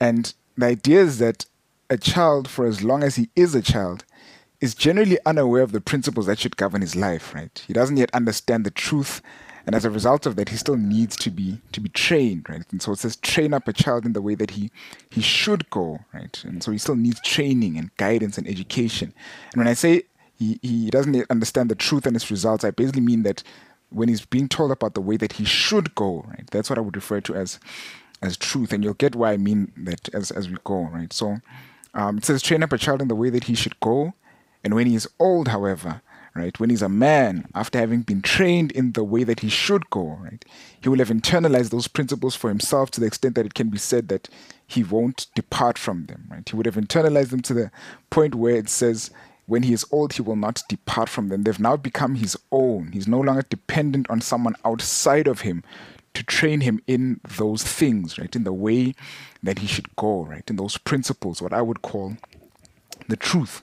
And 0.00 0.32
the 0.56 0.66
idea 0.66 1.00
is 1.00 1.18
that 1.18 1.46
a 1.90 1.96
child, 1.96 2.48
for 2.48 2.66
as 2.66 2.82
long 2.82 3.02
as 3.02 3.16
he 3.16 3.28
is 3.36 3.54
a 3.54 3.62
child, 3.62 4.04
is 4.60 4.74
generally 4.74 5.18
unaware 5.26 5.62
of 5.62 5.72
the 5.72 5.80
principles 5.80 6.26
that 6.26 6.38
should 6.38 6.56
govern 6.56 6.80
his 6.80 6.94
life, 6.94 7.34
right? 7.34 7.62
He 7.66 7.72
doesn't 7.72 7.96
yet 7.96 8.10
understand 8.14 8.64
the 8.64 8.70
truth, 8.70 9.20
and 9.66 9.74
as 9.74 9.84
a 9.84 9.90
result 9.90 10.26
of 10.26 10.36
that, 10.36 10.48
he 10.48 10.56
still 10.56 10.76
needs 10.76 11.16
to 11.16 11.30
be 11.30 11.60
to 11.72 11.80
be 11.80 11.88
trained, 11.88 12.48
right? 12.48 12.64
And 12.70 12.80
so 12.80 12.92
it 12.92 12.98
says, 12.98 13.16
train 13.16 13.52
up 13.52 13.68
a 13.68 13.72
child 13.72 14.04
in 14.04 14.12
the 14.12 14.22
way 14.22 14.34
that 14.36 14.52
he 14.52 14.70
he 15.10 15.20
should 15.20 15.68
go, 15.70 16.00
right? 16.12 16.42
And 16.44 16.62
so 16.62 16.70
he 16.72 16.78
still 16.78 16.96
needs 16.96 17.20
training 17.20 17.76
and 17.76 17.94
guidance 17.96 18.38
and 18.38 18.48
education. 18.48 19.12
And 19.52 19.60
when 19.60 19.68
I 19.68 19.74
say 19.74 20.04
he, 20.38 20.58
he 20.62 20.90
doesn't 20.90 21.30
understand 21.30 21.70
the 21.70 21.74
truth 21.74 22.06
and 22.06 22.16
its 22.16 22.30
results, 22.30 22.64
I 22.64 22.70
basically 22.70 23.02
mean 23.02 23.22
that 23.22 23.42
when 23.94 24.08
he's 24.08 24.24
being 24.24 24.48
told 24.48 24.70
about 24.70 24.94
the 24.94 25.00
way 25.00 25.16
that 25.16 25.34
he 25.34 25.44
should 25.44 25.94
go, 25.94 26.24
right? 26.28 26.48
That's 26.50 26.70
what 26.70 26.78
I 26.78 26.82
would 26.82 26.96
refer 26.96 27.20
to 27.22 27.34
as 27.34 27.58
as 28.20 28.36
truth, 28.36 28.72
and 28.72 28.84
you'll 28.84 28.94
get 28.94 29.16
why 29.16 29.32
I 29.32 29.36
mean 29.36 29.72
that 29.76 30.08
as 30.14 30.30
as 30.30 30.48
we 30.48 30.56
go, 30.64 30.84
right? 30.84 31.12
So 31.12 31.38
um, 31.94 32.18
it 32.18 32.24
says, 32.24 32.42
train 32.42 32.62
up 32.62 32.72
a 32.72 32.78
child 32.78 33.02
in 33.02 33.08
the 33.08 33.14
way 33.14 33.30
that 33.30 33.44
he 33.44 33.54
should 33.54 33.78
go, 33.80 34.14
and 34.64 34.74
when 34.74 34.86
he 34.86 34.94
is 34.94 35.08
old, 35.18 35.48
however, 35.48 36.02
right, 36.34 36.58
when 36.58 36.70
he's 36.70 36.82
a 36.82 36.88
man, 36.88 37.48
after 37.54 37.78
having 37.78 38.02
been 38.02 38.22
trained 38.22 38.72
in 38.72 38.92
the 38.92 39.04
way 39.04 39.24
that 39.24 39.40
he 39.40 39.48
should 39.48 39.90
go, 39.90 40.18
right, 40.20 40.44
he 40.80 40.88
will 40.88 40.98
have 40.98 41.08
internalized 41.08 41.70
those 41.70 41.88
principles 41.88 42.34
for 42.34 42.48
himself 42.48 42.90
to 42.92 43.00
the 43.00 43.06
extent 43.06 43.34
that 43.34 43.46
it 43.46 43.54
can 43.54 43.68
be 43.68 43.78
said 43.78 44.08
that 44.08 44.28
he 44.66 44.82
won't 44.82 45.26
depart 45.34 45.76
from 45.76 46.06
them, 46.06 46.26
right? 46.30 46.48
He 46.48 46.56
would 46.56 46.66
have 46.66 46.76
internalized 46.76 47.30
them 47.30 47.42
to 47.42 47.54
the 47.54 47.70
point 48.10 48.34
where 48.34 48.56
it 48.56 48.68
says 48.68 49.10
when 49.52 49.64
he 49.64 49.74
is 49.74 49.84
old, 49.92 50.14
he 50.14 50.22
will 50.22 50.34
not 50.34 50.62
depart 50.66 51.10
from 51.10 51.28
them. 51.28 51.42
They've 51.42 51.60
now 51.60 51.76
become 51.76 52.14
his 52.14 52.38
own. 52.50 52.90
He's 52.92 53.06
no 53.06 53.20
longer 53.20 53.42
dependent 53.42 54.08
on 54.08 54.22
someone 54.22 54.56
outside 54.64 55.26
of 55.26 55.42
him 55.42 55.62
to 56.14 56.22
train 56.22 56.62
him 56.62 56.80
in 56.86 57.20
those 57.36 57.62
things, 57.62 58.18
right? 58.18 58.34
In 58.34 58.44
the 58.44 58.52
way 58.54 58.94
that 59.42 59.58
he 59.58 59.66
should 59.66 59.94
go, 59.94 60.22
right? 60.22 60.48
In 60.48 60.56
those 60.56 60.78
principles, 60.78 61.42
what 61.42 61.52
I 61.52 61.60
would 61.60 61.82
call 61.82 62.16
the 63.08 63.16
truth. 63.16 63.60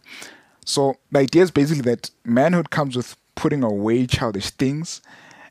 So 0.64 0.98
the 1.12 1.22
idea 1.22 1.42
is 1.42 1.50
basically 1.50 1.82
that 1.92 2.12
manhood 2.24 2.70
comes 2.70 2.96
with 2.96 3.16
putting 3.34 3.64
away 3.64 4.06
childish 4.06 4.52
things. 4.52 5.02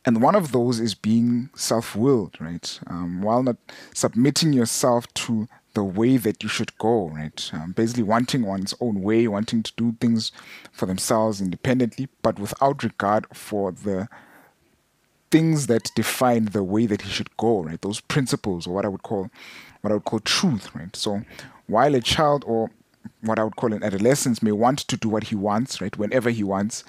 And 0.04 0.22
one 0.22 0.36
of 0.36 0.52
those 0.52 0.78
is 0.78 0.94
being 0.94 1.50
self 1.56 1.96
willed, 1.96 2.40
right? 2.40 2.78
Um, 2.86 3.22
while 3.22 3.42
not 3.42 3.56
submitting 3.92 4.52
yourself 4.52 5.12
to 5.14 5.48
the 5.78 5.84
way 5.84 6.16
that 6.16 6.42
you 6.42 6.48
should 6.48 6.76
go, 6.78 7.08
right? 7.10 7.50
Um, 7.52 7.70
basically, 7.70 8.02
wanting 8.02 8.44
one's 8.44 8.74
own 8.80 9.00
way, 9.00 9.28
wanting 9.28 9.62
to 9.62 9.72
do 9.76 9.94
things 10.00 10.32
for 10.72 10.86
themselves 10.86 11.40
independently, 11.40 12.08
but 12.20 12.36
without 12.40 12.82
regard 12.82 13.26
for 13.32 13.70
the 13.70 14.08
things 15.30 15.68
that 15.68 15.92
define 15.94 16.46
the 16.46 16.64
way 16.64 16.86
that 16.86 17.02
he 17.02 17.10
should 17.10 17.36
go, 17.36 17.62
right? 17.62 17.80
Those 17.80 18.00
principles, 18.00 18.66
or 18.66 18.74
what 18.74 18.84
I 18.84 18.88
would 18.88 19.04
call, 19.04 19.30
what 19.82 19.92
I 19.92 19.94
would 19.94 20.04
call 20.04 20.18
truth, 20.18 20.74
right? 20.74 20.96
So, 20.96 21.22
while 21.68 21.94
a 21.94 22.00
child 22.00 22.42
or 22.44 22.72
what 23.20 23.38
I 23.38 23.44
would 23.44 23.54
call 23.54 23.72
an 23.72 23.84
adolescent 23.84 24.42
may 24.42 24.50
want 24.50 24.80
to 24.80 24.96
do 24.96 25.08
what 25.08 25.28
he 25.28 25.36
wants, 25.36 25.80
right, 25.80 25.96
whenever 25.96 26.30
he 26.30 26.42
wants, 26.42 26.82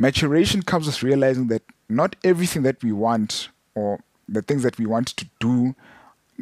maturation 0.00 0.62
comes 0.62 0.86
with 0.86 1.04
realizing 1.04 1.46
that 1.46 1.62
not 1.88 2.16
everything 2.24 2.62
that 2.64 2.82
we 2.82 2.90
want 2.90 3.50
or 3.76 4.00
the 4.28 4.42
things 4.42 4.64
that 4.64 4.78
we 4.78 4.86
want 4.86 5.06
to 5.18 5.26
do 5.38 5.76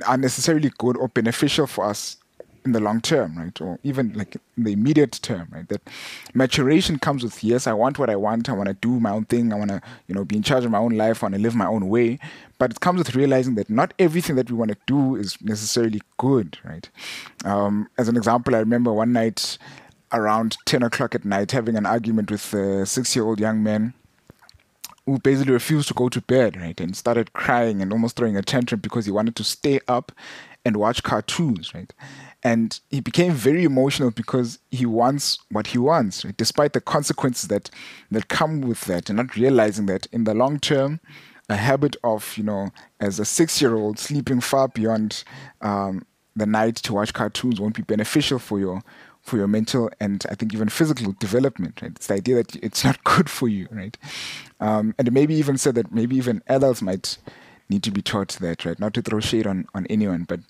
are 0.07 0.17
necessarily 0.17 0.71
good 0.79 0.97
or 0.97 1.09
beneficial 1.09 1.67
for 1.67 1.85
us 1.85 2.17
in 2.65 2.73
the 2.73 2.81
long 2.81 3.01
term, 3.01 3.39
right? 3.39 3.59
Or 3.61 3.79
even 3.83 4.13
like 4.13 4.37
in 4.57 4.65
the 4.65 4.73
immediate 4.73 5.19
term, 5.23 5.49
right? 5.51 5.69
That 5.69 5.83
maturation 6.35 6.99
comes 6.99 7.23
with 7.23 7.43
yes, 7.43 7.67
I 7.67 7.73
want 7.73 7.99
what 7.99 8.11
I 8.11 8.17
want, 8.17 8.49
I 8.49 8.53
want 8.53 8.69
to 8.69 8.75
do 8.75 9.01
my 9.01 9.11
own 9.11 9.25
thing, 9.25 9.53
I 9.53 9.57
want 9.57 9.71
to, 9.71 9.81
you 10.09 10.15
know, 10.15 10.25
be 10.25 10.37
in 10.37 10.43
charge 10.43 10.65
of 10.65 10.71
my 10.71 10.79
own 10.79 10.93
life, 10.93 11.23
I 11.23 11.27
want 11.27 11.37
to 11.37 11.41
live 11.41 11.55
my 11.55 11.67
own 11.67 11.89
way. 11.89 12.19
But 12.59 12.73
it 12.73 12.81
comes 12.81 12.99
with 12.99 13.15
realizing 13.15 13.55
that 13.55 13.71
not 13.71 13.95
everything 13.99 14.37
that 14.37 14.51
we 14.51 14.57
want 14.57 14.71
to 14.71 14.77
do 14.87 15.17
is 15.17 15.41
necessarily 15.41 16.03
good, 16.19 16.59
right? 16.65 16.89
Um, 17.45 17.89
as 17.97 18.09
an 18.09 18.17
example, 18.17 18.55
I 18.55 18.59
remember 18.59 18.93
one 18.93 19.13
night 19.13 19.57
around 20.13 20.59
10 20.67 20.83
o'clock 20.83 21.15
at 21.15 21.25
night 21.25 21.53
having 21.53 21.77
an 21.77 21.87
argument 21.87 22.31
with 22.31 22.53
a 22.53 22.85
six 22.85 23.15
year 23.15 23.25
old 23.25 23.39
young 23.39 23.63
man 23.63 23.95
who 25.11 25.19
basically 25.19 25.53
refused 25.53 25.89
to 25.89 25.95
go 25.95 26.09
to 26.09 26.21
bed, 26.23 26.57
right? 26.57 26.81
And 26.81 26.97
started 26.97 27.33
crying 27.33 27.83
and 27.83 27.93
almost 27.93 28.17
throwing 28.17 28.37
a 28.37 28.43
tantrum 28.43 28.81
because 28.81 29.07
he 29.07 29.11
wanted 29.11 29.35
to 29.37 29.45
stay 29.45 29.81
up 29.89 30.13
and 30.65 30.77
watch 30.77 31.03
cartoons, 31.03 31.75
right? 31.75 31.93
And 32.43 32.79
he 32.91 33.01
became 33.01 33.33
very 33.33 33.65
emotional 33.65 34.11
because 34.11 34.59
he 34.71 34.87
wants 34.87 35.39
what 35.51 35.69
he 35.69 35.79
wants, 35.79 36.25
right? 36.25 36.37
despite 36.37 36.75
the 36.75 36.81
consequences 36.81 37.49
that 37.49 37.71
that 38.11 38.29
come 38.29 38.61
with 38.61 38.83
that, 38.83 39.11
and 39.11 39.17
not 39.17 39.37
realizing 39.37 39.87
that 39.87 40.07
in 40.13 40.25
the 40.25 40.35
long 40.35 40.61
term, 40.61 41.01
a 41.49 41.57
habit 41.57 41.97
of 42.05 42.37
you 42.37 42.45
know, 42.45 42.71
as 43.01 43.19
a 43.19 43.25
six-year-old 43.25 43.99
sleeping 43.99 44.41
far 44.41 44.69
beyond 44.69 45.25
um, 45.61 46.07
the 46.37 46.47
night 46.47 46.77
to 46.77 46.95
watch 46.95 47.13
cartoons 47.13 47.61
won't 47.61 47.75
be 47.75 47.83
beneficial 47.83 48.39
for 48.39 48.61
your 48.61 48.83
for 49.23 49.37
your 49.37 49.47
mental 49.47 49.91
and 50.01 50.25
I 50.31 50.35
think 50.35 50.55
even 50.55 50.69
physical 50.69 51.15
development. 51.19 51.81
Right? 51.83 51.93
It's 51.93 52.07
the 52.07 52.15
idea 52.15 52.37
that 52.37 52.57
it's 52.57 52.85
not 52.85 53.03
good 53.05 53.29
for 53.31 53.49
you, 53.49 53.69
right? 53.71 53.97
Um, 54.61 54.95
and 54.99 55.13
maybe 55.13 55.35
even 55.35 55.59
said 55.59 55.75
that 55.77 55.93
maybe 55.93 56.17
even 56.17 56.43
adults 56.47 56.83
might 56.83 57.19
need 57.69 57.83
to 57.85 57.91
be 57.91 58.03
taught 58.03 58.29
that, 58.41 58.65
right? 58.65 58.81
Not 58.81 58.95
to 58.95 59.03
throw 59.03 59.21
shade 59.21 59.47
on 59.47 59.67
on 59.75 59.87
anyone, 59.87 60.25
but 60.25 60.41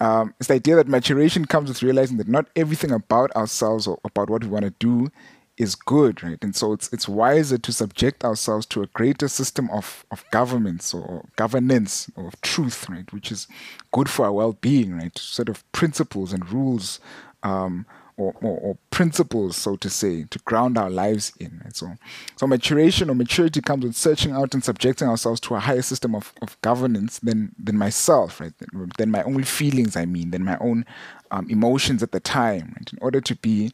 um, 0.00 0.34
it's 0.38 0.48
the 0.48 0.54
idea 0.54 0.76
that 0.76 0.88
maturation 0.88 1.46
comes 1.46 1.68
with 1.68 1.82
realizing 1.82 2.18
that 2.18 2.28
not 2.28 2.48
everything 2.54 2.90
about 2.90 3.34
ourselves 3.34 3.86
or 3.86 3.98
about 4.04 4.28
what 4.28 4.44
we 4.44 4.50
want 4.50 4.64
to 4.64 4.74
do 4.78 5.10
is 5.56 5.74
good, 5.74 6.22
right? 6.22 6.38
And 6.42 6.54
so 6.54 6.72
it's 6.72 6.92
it's 6.92 7.08
wiser 7.08 7.56
to 7.56 7.72
subject 7.72 8.24
ourselves 8.24 8.66
to 8.66 8.82
a 8.82 8.88
greater 8.88 9.26
system 9.26 9.70
of, 9.70 10.04
of 10.10 10.24
governments 10.30 10.92
or 10.92 11.24
governance 11.36 12.10
or 12.14 12.30
truth, 12.42 12.88
right? 12.90 13.10
Which 13.12 13.32
is 13.32 13.48
good 13.92 14.10
for 14.10 14.26
our 14.26 14.32
well-being, 14.32 14.96
right? 14.96 15.16
Sort 15.16 15.48
of 15.48 15.70
principles 15.72 16.32
and 16.32 16.50
rules 16.50 17.00
um, 17.42 17.86
or, 18.16 18.34
or, 18.40 18.58
or, 18.58 18.78
principles, 18.90 19.56
so 19.56 19.76
to 19.76 19.90
say, 19.90 20.24
to 20.30 20.38
ground 20.40 20.78
our 20.78 20.88
lives 20.88 21.32
in. 21.38 21.60
And 21.62 21.76
So, 21.76 21.94
so 22.36 22.46
maturation 22.46 23.10
or 23.10 23.14
maturity 23.14 23.60
comes 23.60 23.84
with 23.84 23.94
searching 23.94 24.32
out 24.32 24.54
and 24.54 24.64
subjecting 24.64 25.06
ourselves 25.06 25.40
to 25.40 25.54
a 25.54 25.60
higher 25.60 25.82
system 25.82 26.14
of, 26.14 26.32
of 26.40 26.60
governance 26.62 27.18
than 27.18 27.54
than 27.62 27.76
myself, 27.76 28.40
right? 28.40 28.52
Than, 28.96 29.10
my 29.10 29.22
own 29.22 29.44
feelings, 29.44 29.96
I 29.96 30.06
mean, 30.06 30.30
than 30.30 30.44
my 30.44 30.56
own 30.58 30.86
um, 31.30 31.48
emotions 31.50 32.02
at 32.02 32.12
the 32.12 32.20
time, 32.20 32.74
right? 32.76 32.92
In 32.92 32.98
order 33.02 33.20
to 33.20 33.36
be 33.36 33.72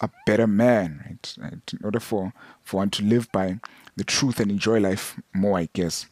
a 0.00 0.10
better 0.26 0.46
man, 0.46 1.02
right? 1.06 1.34
right? 1.38 1.72
In 1.72 1.84
order 1.84 2.00
for 2.00 2.32
for 2.62 2.78
one 2.78 2.90
to 2.90 3.04
live 3.04 3.30
by 3.30 3.60
the 3.94 4.04
truth 4.04 4.40
and 4.40 4.50
enjoy 4.50 4.80
life 4.80 5.18
more, 5.32 5.58
I 5.58 5.68
guess. 5.72 6.06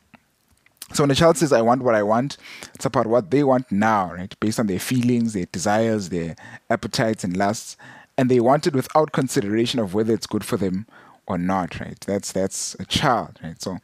So 0.92 1.02
when 1.02 1.10
a 1.10 1.14
child 1.14 1.36
says, 1.36 1.52
I 1.52 1.62
want 1.62 1.82
what 1.82 1.94
I 1.94 2.02
want, 2.02 2.36
it's 2.74 2.84
about 2.84 3.06
what 3.06 3.30
they 3.30 3.42
want 3.42 3.70
now, 3.72 4.12
right? 4.12 4.38
Based 4.38 4.60
on 4.60 4.66
their 4.66 4.78
feelings, 4.78 5.32
their 5.32 5.46
desires, 5.46 6.10
their 6.10 6.36
appetites 6.70 7.24
and 7.24 7.36
lusts. 7.36 7.76
And 8.16 8.30
they 8.30 8.38
want 8.38 8.66
it 8.66 8.74
without 8.74 9.12
consideration 9.12 9.80
of 9.80 9.94
whether 9.94 10.14
it's 10.14 10.26
good 10.26 10.44
for 10.44 10.56
them 10.56 10.86
or 11.26 11.38
not, 11.38 11.80
right? 11.80 11.98
That's 12.00 12.30
that's 12.32 12.76
a 12.78 12.84
child, 12.84 13.40
right? 13.42 13.60
So 13.60 13.78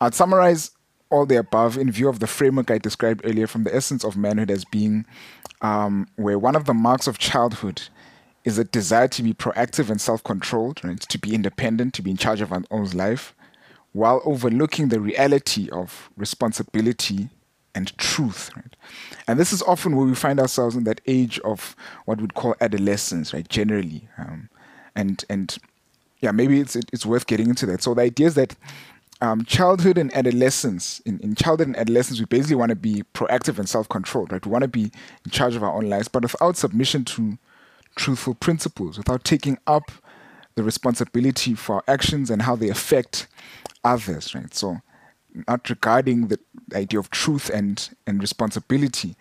I'd 0.00 0.14
summarize 0.14 0.72
all 1.10 1.26
the 1.26 1.36
above 1.36 1.78
in 1.78 1.90
view 1.90 2.08
of 2.08 2.18
the 2.18 2.26
framework 2.26 2.70
I 2.70 2.78
described 2.78 3.22
earlier 3.24 3.46
from 3.46 3.64
the 3.64 3.74
essence 3.74 4.04
of 4.04 4.16
manhood 4.16 4.50
as 4.50 4.64
being 4.64 5.06
um, 5.60 6.08
where 6.16 6.38
one 6.38 6.56
of 6.56 6.64
the 6.64 6.74
marks 6.74 7.06
of 7.06 7.18
childhood 7.18 7.82
is 8.44 8.58
a 8.58 8.64
desire 8.64 9.08
to 9.08 9.22
be 9.22 9.32
proactive 9.32 9.88
and 9.88 10.00
self-controlled, 10.00 10.84
right? 10.84 11.00
To 11.00 11.18
be 11.18 11.34
independent, 11.34 11.94
to 11.94 12.02
be 12.02 12.10
in 12.10 12.16
charge 12.16 12.40
of 12.40 12.50
one's 12.50 12.94
life 12.94 13.34
while 13.92 14.20
overlooking 14.24 14.88
the 14.88 15.00
reality 15.00 15.68
of 15.70 16.10
responsibility 16.16 17.28
and 17.74 17.96
truth. 17.98 18.50
Right? 18.56 18.76
And 19.28 19.38
this 19.38 19.52
is 19.52 19.62
often 19.62 19.96
where 19.96 20.06
we 20.06 20.14
find 20.14 20.40
ourselves 20.40 20.76
in 20.76 20.84
that 20.84 21.00
age 21.06 21.38
of 21.40 21.76
what 22.04 22.20
we'd 22.20 22.34
call 22.34 22.54
adolescence, 22.60 23.32
right? 23.32 23.48
Generally, 23.48 24.08
um, 24.18 24.48
and 24.94 25.24
and 25.28 25.56
yeah, 26.20 26.30
maybe 26.30 26.60
it's 26.60 26.76
it's 26.76 27.06
worth 27.06 27.26
getting 27.26 27.48
into 27.48 27.66
that. 27.66 27.82
So 27.82 27.94
the 27.94 28.02
idea 28.02 28.26
is 28.26 28.34
that 28.34 28.56
um, 29.22 29.44
childhood 29.44 29.98
and 29.98 30.14
adolescence, 30.16 31.00
in, 31.00 31.20
in 31.20 31.36
childhood 31.36 31.68
and 31.68 31.76
adolescence, 31.76 32.18
we 32.18 32.26
basically 32.26 32.56
want 32.56 32.70
to 32.70 32.76
be 32.76 33.04
proactive 33.14 33.56
and 33.58 33.68
self-controlled, 33.68 34.32
right? 34.32 34.44
We 34.44 34.50
want 34.50 34.62
to 34.62 34.68
be 34.68 34.90
in 35.24 35.30
charge 35.30 35.54
of 35.54 35.62
our 35.62 35.72
own 35.72 35.88
lives, 35.88 36.08
but 36.08 36.22
without 36.22 36.56
submission 36.56 37.04
to 37.04 37.38
truthful 37.94 38.34
principles, 38.34 38.98
without 38.98 39.22
taking 39.22 39.58
up 39.66 39.92
the 40.56 40.64
responsibility 40.64 41.54
for 41.54 41.76
our 41.76 41.84
actions 41.86 42.30
and 42.30 42.42
how 42.42 42.56
they 42.56 42.68
affect 42.68 43.28
others, 43.84 44.34
right? 44.34 44.52
So, 44.54 44.80
not 45.48 45.68
regarding 45.70 46.28
the 46.28 46.38
idea 46.74 47.00
of 47.00 47.10
truth 47.10 47.48
and, 47.50 47.88
and 48.06 48.20
responsibility. 48.20 49.16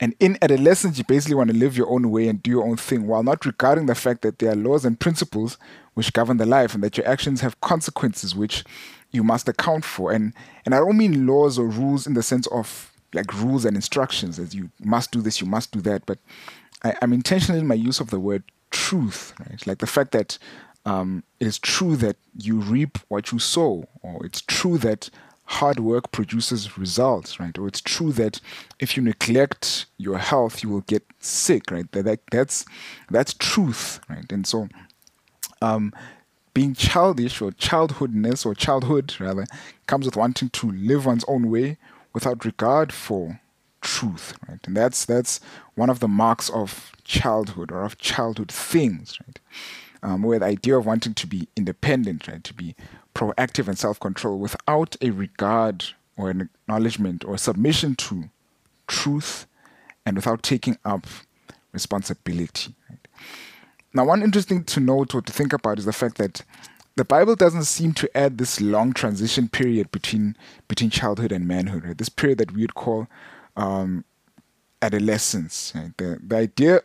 And 0.00 0.14
in 0.18 0.38
adolescence, 0.40 0.96
you 0.96 1.04
basically 1.04 1.34
want 1.34 1.50
to 1.50 1.56
live 1.56 1.76
your 1.76 1.90
own 1.90 2.10
way 2.10 2.28
and 2.28 2.42
do 2.42 2.50
your 2.50 2.64
own 2.64 2.78
thing 2.78 3.06
while 3.06 3.22
not 3.22 3.44
regarding 3.44 3.84
the 3.84 3.94
fact 3.94 4.22
that 4.22 4.38
there 4.38 4.52
are 4.52 4.56
laws 4.56 4.86
and 4.86 4.98
principles 4.98 5.58
which 5.92 6.14
govern 6.14 6.38
the 6.38 6.46
life 6.46 6.74
and 6.74 6.82
that 6.82 6.96
your 6.96 7.06
actions 7.06 7.42
have 7.42 7.60
consequences 7.60 8.34
which 8.34 8.64
you 9.10 9.22
must 9.22 9.48
account 9.48 9.84
for. 9.84 10.10
And, 10.12 10.32
and 10.64 10.74
I 10.74 10.78
don't 10.78 10.96
mean 10.96 11.26
laws 11.26 11.58
or 11.58 11.66
rules 11.66 12.06
in 12.06 12.14
the 12.14 12.22
sense 12.22 12.46
of 12.46 12.90
like 13.12 13.34
rules 13.34 13.64
and 13.64 13.76
instructions 13.76 14.38
as 14.38 14.54
you 14.54 14.70
must 14.80 15.10
do 15.10 15.20
this, 15.20 15.40
you 15.40 15.46
must 15.46 15.72
do 15.72 15.80
that. 15.82 16.06
But 16.06 16.18
I, 16.82 16.94
I'm 17.02 17.12
intentional 17.12 17.60
in 17.60 17.66
my 17.66 17.74
use 17.74 18.00
of 18.00 18.08
the 18.08 18.20
word 18.20 18.44
truth, 18.70 19.34
right? 19.40 19.66
Like 19.66 19.78
the 19.78 19.86
fact 19.86 20.12
that 20.12 20.38
um, 20.84 21.24
it 21.38 21.46
is 21.46 21.58
true 21.58 21.96
that 21.96 22.16
you 22.38 22.56
reap 22.56 22.98
what 23.08 23.32
you 23.32 23.38
sow, 23.38 23.86
or 24.02 24.24
it's 24.24 24.40
true 24.40 24.78
that 24.78 25.10
hard 25.44 25.80
work 25.80 26.12
produces 26.12 26.78
results, 26.78 27.40
right? 27.40 27.58
Or 27.58 27.66
it's 27.66 27.80
true 27.80 28.12
that 28.12 28.40
if 28.78 28.96
you 28.96 29.02
neglect 29.02 29.86
your 29.98 30.18
health, 30.18 30.62
you 30.62 30.68
will 30.68 30.82
get 30.82 31.04
sick, 31.18 31.70
right? 31.70 31.90
That, 31.92 32.04
that 32.04 32.20
that's 32.30 32.64
that's 33.10 33.34
truth, 33.34 34.00
right? 34.08 34.30
And 34.30 34.46
so, 34.46 34.68
um, 35.60 35.92
being 36.54 36.74
childish 36.74 37.40
or 37.42 37.50
childhoodness 37.52 38.46
or 38.46 38.54
childhood 38.54 39.14
rather 39.20 39.46
comes 39.86 40.06
with 40.06 40.16
wanting 40.16 40.50
to 40.50 40.70
live 40.70 41.06
one's 41.06 41.24
own 41.26 41.50
way 41.50 41.78
without 42.12 42.44
regard 42.44 42.92
for 42.92 43.40
truth, 43.80 44.34
right? 44.48 44.60
And 44.66 44.76
that's 44.76 45.04
that's 45.04 45.40
one 45.74 45.90
of 45.90 46.00
the 46.00 46.08
marks 46.08 46.48
of 46.48 46.92
childhood 47.04 47.72
or 47.72 47.84
of 47.84 47.98
childhood 47.98 48.52
things, 48.52 49.18
right? 49.26 49.38
Um, 50.02 50.22
where 50.22 50.38
the 50.38 50.46
idea 50.46 50.76
of 50.76 50.86
wanting 50.86 51.14
to 51.14 51.26
be 51.26 51.48
independent, 51.56 52.28
right, 52.28 52.42
to 52.44 52.54
be 52.54 52.74
proactive 53.14 53.68
and 53.68 53.78
self 53.78 54.00
control 54.00 54.38
without 54.38 54.96
a 55.00 55.10
regard 55.10 55.84
or 56.16 56.30
an 56.30 56.42
acknowledgement 56.42 57.24
or 57.24 57.36
submission 57.38 57.94
to 57.96 58.30
truth 58.86 59.46
and 60.04 60.16
without 60.16 60.42
taking 60.42 60.78
up 60.84 61.06
responsibility. 61.72 62.74
Right? 62.88 63.08
Now, 63.92 64.04
one 64.04 64.22
interesting 64.22 64.64
to 64.64 64.80
note 64.80 65.14
or 65.14 65.22
to 65.22 65.32
think 65.32 65.52
about 65.52 65.78
is 65.78 65.84
the 65.84 65.92
fact 65.92 66.18
that 66.18 66.42
the 66.96 67.04
Bible 67.04 67.36
doesn't 67.36 67.64
seem 67.64 67.92
to 67.94 68.16
add 68.16 68.38
this 68.38 68.60
long 68.60 68.92
transition 68.92 69.48
period 69.48 69.90
between 69.90 70.36
between 70.68 70.90
childhood 70.90 71.32
and 71.32 71.46
manhood, 71.46 71.84
right? 71.84 71.96
This 71.96 72.08
period 72.08 72.38
that 72.38 72.52
we 72.52 72.62
would 72.62 72.74
call 72.74 73.08
um, 73.56 74.04
adolescence. 74.82 75.72
Right? 75.74 75.96
The 75.96 76.18
the 76.22 76.36
idea 76.36 76.80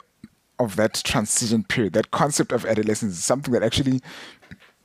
of 0.59 0.75
that 0.75 1.01
transition 1.03 1.63
period, 1.63 1.93
that 1.93 2.11
concept 2.11 2.51
of 2.51 2.65
adolescence 2.65 3.13
is 3.13 3.23
something 3.23 3.53
that 3.53 3.63
actually 3.63 4.01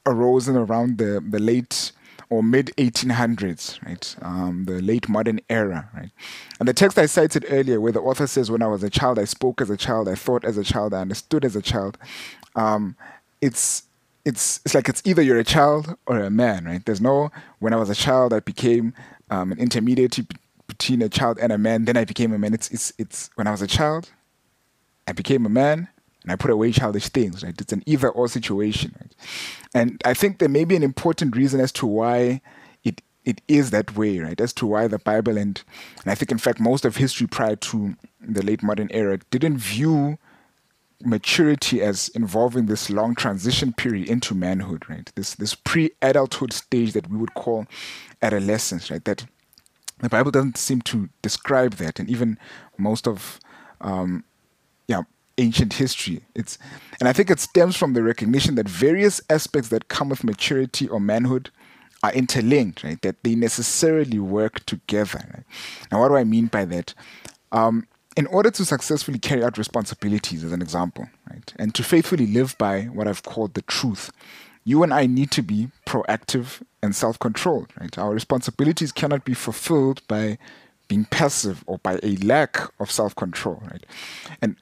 arose 0.06 0.48
in 0.48 0.56
around 0.56 0.98
the, 0.98 1.24
the 1.26 1.38
late 1.38 1.92
or 2.30 2.42
mid 2.42 2.66
1800s, 2.78 3.84
right? 3.84 4.16
Um, 4.22 4.64
the 4.64 4.80
late 4.80 5.08
modern 5.08 5.40
era, 5.50 5.90
right? 5.94 6.10
And 6.60 6.68
the 6.68 6.72
text 6.72 6.96
I 6.96 7.06
cited 7.06 7.44
earlier, 7.48 7.80
where 7.80 7.92
the 7.92 8.00
author 8.00 8.26
says, 8.26 8.50
"When 8.50 8.62
I 8.62 8.68
was 8.68 8.84
a 8.84 8.90
child, 8.90 9.18
I 9.18 9.24
spoke 9.24 9.60
as 9.60 9.68
a 9.68 9.76
child, 9.76 10.08
I 10.08 10.14
thought 10.14 10.44
as 10.44 10.56
a 10.56 10.64
child, 10.64 10.94
I 10.94 11.00
understood 11.00 11.44
as 11.44 11.56
a 11.56 11.62
child." 11.62 11.98
Um, 12.54 12.96
it's 13.40 13.84
it's 14.24 14.60
it's 14.64 14.74
like 14.74 14.88
it's 14.88 15.02
either 15.04 15.22
you're 15.22 15.38
a 15.38 15.44
child 15.44 15.96
or 16.06 16.20
a 16.20 16.30
man, 16.30 16.64
right? 16.64 16.84
There's 16.84 17.00
no 17.00 17.32
when 17.58 17.72
I 17.72 17.76
was 17.76 17.90
a 17.90 17.94
child, 17.94 18.32
I 18.32 18.40
became 18.40 18.94
um, 19.28 19.50
an 19.50 19.58
intermediate 19.58 20.18
between 20.68 21.02
a 21.02 21.08
child 21.08 21.38
and 21.40 21.50
a 21.50 21.58
man. 21.58 21.84
Then 21.84 21.96
I 21.96 22.04
became 22.04 22.32
a 22.32 22.38
man. 22.38 22.54
It's 22.54 22.70
it's 22.70 22.92
it's 22.96 23.30
when 23.34 23.48
I 23.48 23.50
was 23.50 23.62
a 23.62 23.66
child, 23.66 24.10
I 25.10 25.12
became 25.12 25.44
a 25.44 25.48
man 25.48 25.88
and 26.22 26.30
I 26.30 26.36
put 26.36 26.52
away 26.52 26.70
childish 26.70 27.08
things, 27.08 27.42
right? 27.42 27.60
It's 27.60 27.72
an 27.72 27.82
either 27.84 28.08
or 28.08 28.28
situation, 28.28 28.94
right? 29.00 29.12
And 29.74 30.00
I 30.04 30.14
think 30.14 30.38
there 30.38 30.48
may 30.48 30.64
be 30.64 30.76
an 30.76 30.84
important 30.84 31.34
reason 31.34 31.58
as 31.60 31.72
to 31.72 31.86
why 31.86 32.40
it 32.84 33.02
it 33.24 33.40
is 33.48 33.70
that 33.70 33.96
way, 33.96 34.20
right? 34.20 34.40
As 34.40 34.52
to 34.54 34.66
why 34.66 34.86
the 34.86 35.00
Bible 35.00 35.36
and 35.36 35.60
and 36.02 36.12
I 36.12 36.14
think 36.14 36.30
in 36.30 36.38
fact 36.38 36.60
most 36.60 36.84
of 36.84 36.96
history 36.96 37.26
prior 37.26 37.56
to 37.56 37.96
the 38.20 38.42
late 38.42 38.62
modern 38.62 38.88
era 38.92 39.18
didn't 39.30 39.58
view 39.58 40.16
maturity 41.02 41.82
as 41.82 42.08
involving 42.10 42.66
this 42.66 42.88
long 42.88 43.16
transition 43.16 43.72
period 43.72 44.08
into 44.08 44.32
manhood, 44.32 44.88
right? 44.88 45.10
This 45.16 45.34
this 45.34 45.56
pre-adulthood 45.56 46.52
stage 46.52 46.92
that 46.92 47.10
we 47.10 47.16
would 47.16 47.34
call 47.34 47.66
adolescence, 48.22 48.92
right? 48.92 49.04
That 49.04 49.26
the 49.98 50.08
Bible 50.08 50.30
doesn't 50.30 50.56
seem 50.56 50.82
to 50.82 51.08
describe 51.20 51.74
that, 51.74 51.98
and 51.98 52.08
even 52.08 52.38
most 52.78 53.08
of 53.08 53.40
um, 53.80 54.24
yeah 54.90 55.02
ancient 55.38 55.72
history. 55.72 56.20
It's 56.34 56.58
and 57.00 57.08
I 57.08 57.12
think 57.12 57.30
it 57.30 57.40
stems 57.40 57.76
from 57.76 57.94
the 57.94 58.02
recognition 58.02 58.54
that 58.56 58.68
various 58.68 59.20
aspects 59.30 59.70
that 59.70 59.88
come 59.88 60.08
with 60.10 60.22
maturity 60.22 60.86
or 60.88 61.00
manhood 61.00 61.50
are 62.02 62.12
interlinked, 62.12 62.82
right? 62.84 63.00
That 63.02 63.22
they 63.24 63.34
necessarily 63.34 64.18
work 64.18 64.64
together. 64.66 65.22
Right? 65.34 65.44
Now, 65.90 66.00
what 66.00 66.08
do 66.08 66.16
I 66.16 66.24
mean 66.24 66.46
by 66.46 66.64
that? 66.66 66.94
Um, 67.52 67.86
in 68.16 68.26
order 68.26 68.50
to 68.50 68.64
successfully 68.64 69.18
carry 69.18 69.42
out 69.42 69.56
responsibilities, 69.56 70.44
as 70.44 70.52
an 70.52 70.62
example, 70.62 71.08
right, 71.30 71.54
and 71.58 71.74
to 71.74 71.82
faithfully 71.82 72.26
live 72.26 72.56
by 72.58 72.82
what 72.84 73.06
I've 73.08 73.22
called 73.22 73.54
the 73.54 73.62
truth, 73.62 74.10
you 74.64 74.82
and 74.82 74.92
I 74.92 75.06
need 75.06 75.30
to 75.32 75.42
be 75.42 75.68
proactive 75.86 76.62
and 76.82 76.94
self-controlled. 76.94 77.68
Right, 77.80 77.96
our 77.98 78.12
responsibilities 78.12 78.92
cannot 78.92 79.24
be 79.24 79.34
fulfilled 79.34 80.02
by 80.08 80.38
being 80.88 81.06
passive 81.06 81.62
or 81.66 81.78
by 81.78 82.00
a 82.02 82.16
lack 82.16 82.58
of 82.80 82.90
self-control. 82.90 83.62
Right, 83.70 83.86
and 84.42 84.56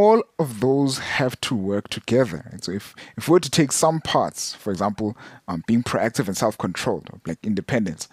all 0.00 0.22
of 0.38 0.60
those 0.60 0.98
have 0.98 1.34
to 1.42 1.54
work 1.54 1.88
together. 1.88 2.38
Right? 2.50 2.64
So 2.64 2.72
if, 2.72 2.94
if 3.18 3.28
we 3.28 3.32
were 3.32 3.40
to 3.40 3.50
take 3.50 3.72
some 3.72 4.00
parts, 4.00 4.54
for 4.54 4.70
example, 4.70 5.16
um, 5.46 5.62
being 5.66 5.82
proactive 5.82 6.26
and 6.26 6.36
self-controlled, 6.36 7.06
like 7.26 7.38
independence, 7.42 8.08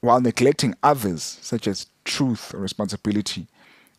while 0.00 0.20
neglecting 0.20 0.74
others, 0.82 1.38
such 1.40 1.66
as 1.66 1.86
truth 2.04 2.54
or 2.54 2.58
responsibility, 2.60 3.46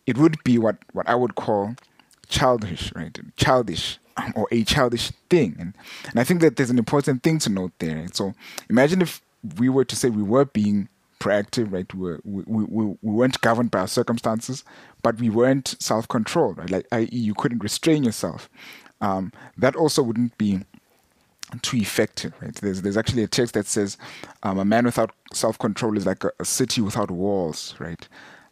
it 0.05 0.17
would 0.17 0.37
be 0.43 0.57
what, 0.57 0.77
what 0.93 1.09
I 1.09 1.15
would 1.15 1.35
call 1.35 1.75
childish, 2.27 2.91
right? 2.95 3.17
Childish 3.37 3.99
or 4.35 4.47
a 4.51 4.63
childish 4.63 5.11
thing. 5.29 5.55
And, 5.59 5.73
and 6.09 6.19
I 6.19 6.23
think 6.23 6.41
that 6.41 6.55
there's 6.55 6.69
an 6.69 6.77
important 6.77 7.23
thing 7.23 7.39
to 7.39 7.49
note 7.49 7.71
there. 7.79 7.97
Right? 8.01 8.15
So 8.15 8.33
imagine 8.69 9.01
if 9.01 9.21
we 9.57 9.67
were 9.69 9.85
to 9.85 9.95
say 9.95 10.09
we 10.09 10.23
were 10.23 10.45
being 10.45 10.89
proactive, 11.21 11.71
right? 11.71 11.93
We, 11.93 12.17
we, 12.25 12.63
we, 12.65 12.85
we 13.01 13.13
weren't 13.13 13.39
governed 13.41 13.71
by 13.71 13.81
our 13.81 13.87
circumstances, 13.87 14.65
but 15.03 15.19
we 15.19 15.29
weren't 15.29 15.75
self 15.79 16.07
controlled, 16.07 16.57
right? 16.57 16.69
Like, 16.69 16.87
i.e., 16.91 17.07
you 17.11 17.33
couldn't 17.33 17.63
restrain 17.63 18.03
yourself. 18.03 18.49
Um, 18.99 19.31
that 19.57 19.75
also 19.75 20.03
wouldn't 20.03 20.37
be 20.37 20.61
too 21.61 21.77
effective, 21.77 22.33
right? 22.41 22.55
There's, 22.55 22.81
there's 22.81 22.97
actually 22.97 23.23
a 23.23 23.27
text 23.27 23.53
that 23.53 23.67
says 23.67 23.97
um, 24.43 24.57
a 24.57 24.65
man 24.65 24.85
without 24.85 25.11
self 25.31 25.57
control 25.59 25.97
is 25.97 26.05
like 26.05 26.23
a, 26.23 26.31
a, 26.39 26.45
city 26.45 26.81
without 26.81 27.11
walls, 27.11 27.75
right? 27.79 28.07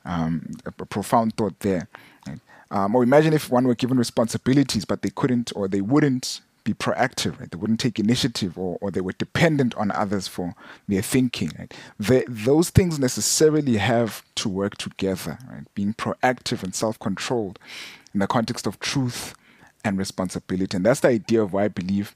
Um, 0.05 0.51
a, 0.65 0.69
a, 0.79 0.85
profound 0.85 1.35
thought 1.35 1.59
there. 1.59 1.87
Right? 2.27 2.39
Um, 2.71 2.95
or 2.95 3.03
imagine 3.03 3.33
if 3.33 3.49
one 3.49 3.65
were 3.65 3.75
given 3.75 3.97
responsibilities, 3.97 4.85
but 4.85 5.01
they 5.01 5.09
couldn't 5.09 5.51
or 5.55 5.67
they 5.67 5.81
wouldn't 5.81 6.41
be 6.69 6.73
proactive, 6.73 7.39
right? 7.39 7.49
They 7.49 7.57
wouldn't 7.57 7.79
take 7.79 7.99
initiative 7.99 8.57
or, 8.57 8.77
or 8.81 8.91
they 8.91 9.01
were 9.01 9.13
dependent 9.13 9.75
on 9.75 9.91
others 9.91 10.27
for 10.27 10.53
their 10.87 11.01
thinking, 11.01 11.51
right? 11.57 12.25
Those 12.27 12.69
things 12.69 12.99
necessarily 12.99 13.77
have 13.77 14.23
to 14.35 14.49
work 14.49 14.77
together, 14.77 15.39
right? 15.49 15.63
Being 15.73 15.93
proactive 15.93 16.63
and 16.63 16.75
self-controlled 16.75 17.59
in 18.13 18.19
the 18.19 18.27
context 18.27 18.67
of 18.67 18.79
truth 18.79 19.33
and 19.83 19.97
responsibility. 19.97 20.75
And 20.77 20.85
that's 20.85 20.99
the 20.99 21.09
idea 21.09 21.41
of 21.41 21.53
why 21.53 21.65
I 21.65 21.67
believe 21.69 22.15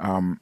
um, 0.00 0.40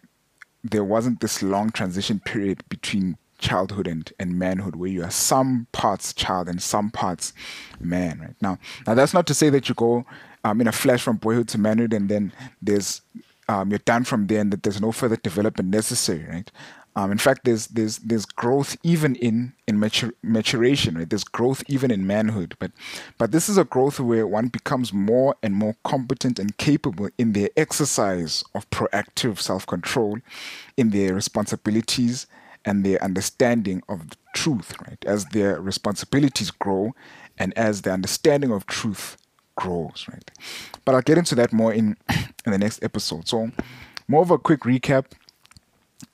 there 0.65 0.85
wasn't 0.85 1.21
this 1.21 1.43
long 1.43 1.71
transition 1.71 2.21
period 2.21 2.63
between 2.69 3.17
childhood 3.39 3.89
and, 3.89 4.13
and 4.21 4.39
manhood 4.39 4.77
where 4.77 4.89
you 4.89 5.03
are 5.03 5.11
some 5.11 5.67
parts 5.73 6.13
child 6.13 6.49
and 6.49 6.63
some 6.63 6.91
parts 6.91 7.33
man 7.81 8.21
right 8.21 8.37
now 8.41 8.57
now 8.87 8.95
that's 8.95 9.13
not 9.13 9.27
to 9.27 9.35
say 9.35 9.51
that 9.51 9.69
you 9.69 9.75
go 9.75 10.07
um, 10.45 10.61
in 10.61 10.69
a 10.69 10.73
flash 10.73 11.03
from 11.03 11.17
boyhood 11.17 11.49
to 11.49 11.59
manhood 11.59 11.93
and 11.93 12.09
then 12.09 12.33
there's 12.63 13.03
um, 13.49 13.71
you're 13.71 13.79
done 13.81 14.05
from 14.05 14.27
there 14.27 14.41
and 14.41 14.53
that 14.53 14.63
there's 14.63 14.81
no 14.81 14.93
further 14.93 15.17
development 15.17 15.71
necessary, 15.71 16.25
right? 16.29 16.51
Um, 16.95 17.11
in 17.11 17.19
fact, 17.19 17.45
there's 17.45 17.69
there's 17.69 17.99
there's 17.99 18.27
growth 18.27 18.77
even 18.83 19.15
in 19.17 19.55
in 19.67 19.79
matur- 19.79 20.13
maturation, 20.23 20.99
right? 20.99 21.09
There's 21.09 21.25
growth 21.25 21.63
even 21.67 21.91
in 21.91 22.07
manhood, 22.07 22.55
but 22.59 22.71
but 23.17 23.33
this 23.33 23.49
is 23.49 23.57
a 23.57 23.65
growth 23.65 23.99
where 23.99 24.27
one 24.27 24.49
becomes 24.49 24.93
more 24.93 25.35
and 25.43 25.55
more 25.55 25.75
competent 25.85 26.39
and 26.39 26.57
capable 26.59 27.09
in 27.17 27.33
their 27.33 27.49
exercise 27.57 28.45
of 28.55 28.69
proactive 28.69 29.39
self-control, 29.39 30.19
in 30.77 30.91
their 30.91 31.15
responsibilities 31.15 32.27
and 32.65 32.85
their 32.85 33.03
understanding 33.03 33.83
of 33.89 34.11
the 34.11 34.17
truth, 34.35 34.75
right? 34.87 35.03
As 35.07 35.25
their 35.27 35.61
responsibilities 35.61 36.51
grow, 36.51 36.95
and 37.39 37.57
as 37.57 37.83
the 37.83 37.93
understanding 37.93 38.53
of 38.53 38.67
truth 38.67 39.17
grows, 39.57 40.07
right? 40.11 40.31
But 40.85 40.95
I'll 40.95 41.03
get 41.03 41.19
into 41.19 41.35
that 41.37 41.53
more 41.53 41.73
in 41.73 41.97
in 42.45 42.53
the 42.53 42.59
next 42.59 42.83
episode. 42.83 43.29
So, 43.29 43.51
more 44.09 44.23
of 44.23 44.31
a 44.31 44.39
quick 44.39 44.61
recap. 44.61 45.07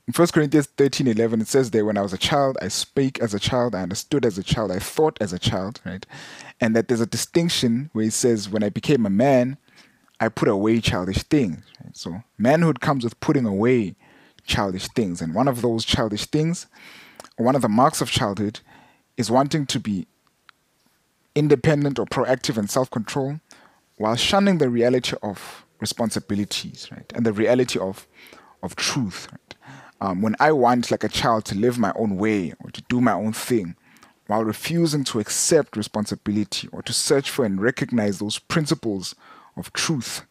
In 0.06 0.14
1 0.14 0.28
Corinthians 0.28 0.66
13 0.78 1.06
11, 1.06 1.42
it 1.42 1.48
says 1.48 1.70
there, 1.70 1.84
When 1.84 1.98
I 1.98 2.02
was 2.02 2.12
a 2.12 2.18
child, 2.18 2.56
I 2.62 2.68
spake 2.68 3.18
as 3.20 3.34
a 3.34 3.38
child, 3.38 3.74
I 3.74 3.82
understood 3.82 4.24
as 4.24 4.38
a 4.38 4.42
child, 4.42 4.72
I 4.72 4.78
thought 4.78 5.18
as 5.20 5.32
a 5.32 5.38
child, 5.38 5.80
right? 5.84 6.04
And 6.60 6.74
that 6.74 6.88
there's 6.88 7.00
a 7.00 7.06
distinction 7.06 7.90
where 7.92 8.06
it 8.06 8.12
says, 8.12 8.48
When 8.48 8.62
I 8.62 8.70
became 8.70 9.04
a 9.04 9.10
man, 9.10 9.58
I 10.20 10.28
put 10.28 10.48
away 10.48 10.80
childish 10.80 11.22
things. 11.24 11.62
Right? 11.82 11.96
So, 11.96 12.22
manhood 12.38 12.80
comes 12.80 13.04
with 13.04 13.20
putting 13.20 13.46
away 13.46 13.96
childish 14.44 14.88
things. 14.88 15.20
And 15.20 15.34
one 15.34 15.46
of 15.46 15.62
those 15.62 15.84
childish 15.84 16.26
things, 16.26 16.66
one 17.36 17.54
of 17.54 17.62
the 17.62 17.68
marks 17.68 18.00
of 18.00 18.10
childhood, 18.10 18.60
is 19.16 19.30
wanting 19.30 19.66
to 19.66 19.78
be 19.80 20.06
independent 21.38 21.98
or 21.98 22.06
proactive 22.06 22.58
and 22.58 22.68
self 22.68 22.90
control 22.90 23.40
while 23.96 24.16
shunning 24.16 24.58
the 24.58 24.68
reality 24.68 25.16
of 25.22 25.64
responsibilities, 25.80 26.88
right? 26.90 27.10
And 27.14 27.24
the 27.24 27.32
reality 27.32 27.78
of 27.78 28.06
of 28.62 28.74
truth. 28.74 29.28
Right? 29.30 29.54
Um, 30.00 30.22
when 30.22 30.36
I 30.40 30.52
want, 30.52 30.90
like 30.90 31.04
a 31.04 31.08
child, 31.08 31.44
to 31.46 31.56
live 31.56 31.78
my 31.78 31.92
own 31.96 32.16
way 32.16 32.54
or 32.62 32.70
to 32.70 32.82
do 32.88 33.00
my 33.00 33.12
own 33.12 33.32
thing, 33.32 33.76
while 34.26 34.44
refusing 34.44 35.04
to 35.04 35.20
accept 35.20 35.76
responsibility 35.76 36.68
or 36.72 36.82
to 36.82 36.92
search 36.92 37.30
for 37.30 37.44
and 37.44 37.60
recognize 37.60 38.18
those 38.18 38.38
principles 38.38 39.14
of 39.56 39.72
truth, 39.72 40.24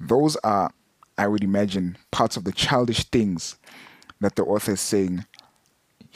those 0.00 0.36
are, 0.36 0.72
I 1.18 1.28
would 1.28 1.44
imagine, 1.44 1.98
parts 2.10 2.36
of 2.36 2.44
the 2.44 2.52
childish 2.52 3.04
things 3.04 3.56
that 4.20 4.36
the 4.36 4.42
author 4.42 4.72
is 4.72 4.80
saying 4.80 5.26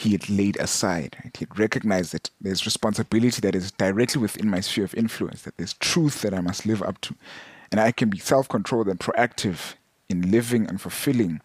he 0.01 0.13
had 0.13 0.29
laid 0.31 0.57
aside. 0.57 1.17
Right? 1.23 1.37
He 1.37 1.45
had 1.45 1.59
recognized 1.59 2.13
that 2.13 2.31
there's 2.41 2.65
responsibility 2.65 3.41
that 3.43 3.55
is 3.55 3.71
directly 3.73 4.21
within 4.21 4.49
my 4.49 4.61
sphere 4.61 4.85
of 4.85 4.95
influence, 4.95 5.43
that 5.43 5.57
there's 5.57 5.75
truth 5.75 6.23
that 6.23 6.35
I 6.35 6.41
must 6.41 6.67
live 6.67 6.83
up 6.83 7.01
to, 7.03 7.15
and 7.71 7.81
I 7.81 7.93
can 7.93 8.09
be 8.09 8.19
self-controlled 8.19 8.89
and 8.89 8.99
proactive 8.99 9.75
in 10.09 10.31
living 10.31 10.67
and 10.67 10.81
fulfilling 10.81 11.41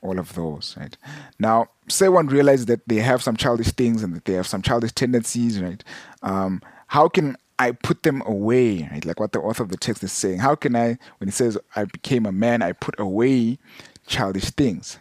all 0.00 0.18
of 0.18 0.34
those 0.34 0.76
right? 0.78 0.96
Now 1.38 1.68
say 1.88 2.08
one 2.08 2.28
realizes 2.28 2.66
that 2.66 2.86
they 2.86 2.96
have 2.96 3.22
some 3.22 3.36
childish 3.36 3.72
things 3.72 4.02
and 4.02 4.14
that 4.14 4.24
they 4.24 4.34
have 4.34 4.46
some 4.46 4.62
childish 4.62 4.92
tendencies 4.92 5.60
right? 5.60 5.82
Um, 6.22 6.62
how 6.88 7.08
can 7.08 7.36
i 7.58 7.72
put 7.72 8.04
them 8.04 8.22
away 8.26 8.88
right? 8.92 9.04
Like 9.04 9.18
what 9.18 9.32
the 9.32 9.40
author 9.40 9.62
of 9.62 9.70
the 9.70 9.76
text 9.76 10.02
is 10.04 10.12
saying. 10.12 10.38
How 10.38 10.54
can 10.54 10.76
i 10.76 10.98
when 11.18 11.28
he 11.28 11.32
says 11.32 11.58
i 11.74 11.84
became 11.84 12.26
a 12.26 12.32
man 12.32 12.62
i 12.62 12.72
put 12.72 12.98
away 12.98 13.58
childish 14.06 14.50
things 14.50 14.98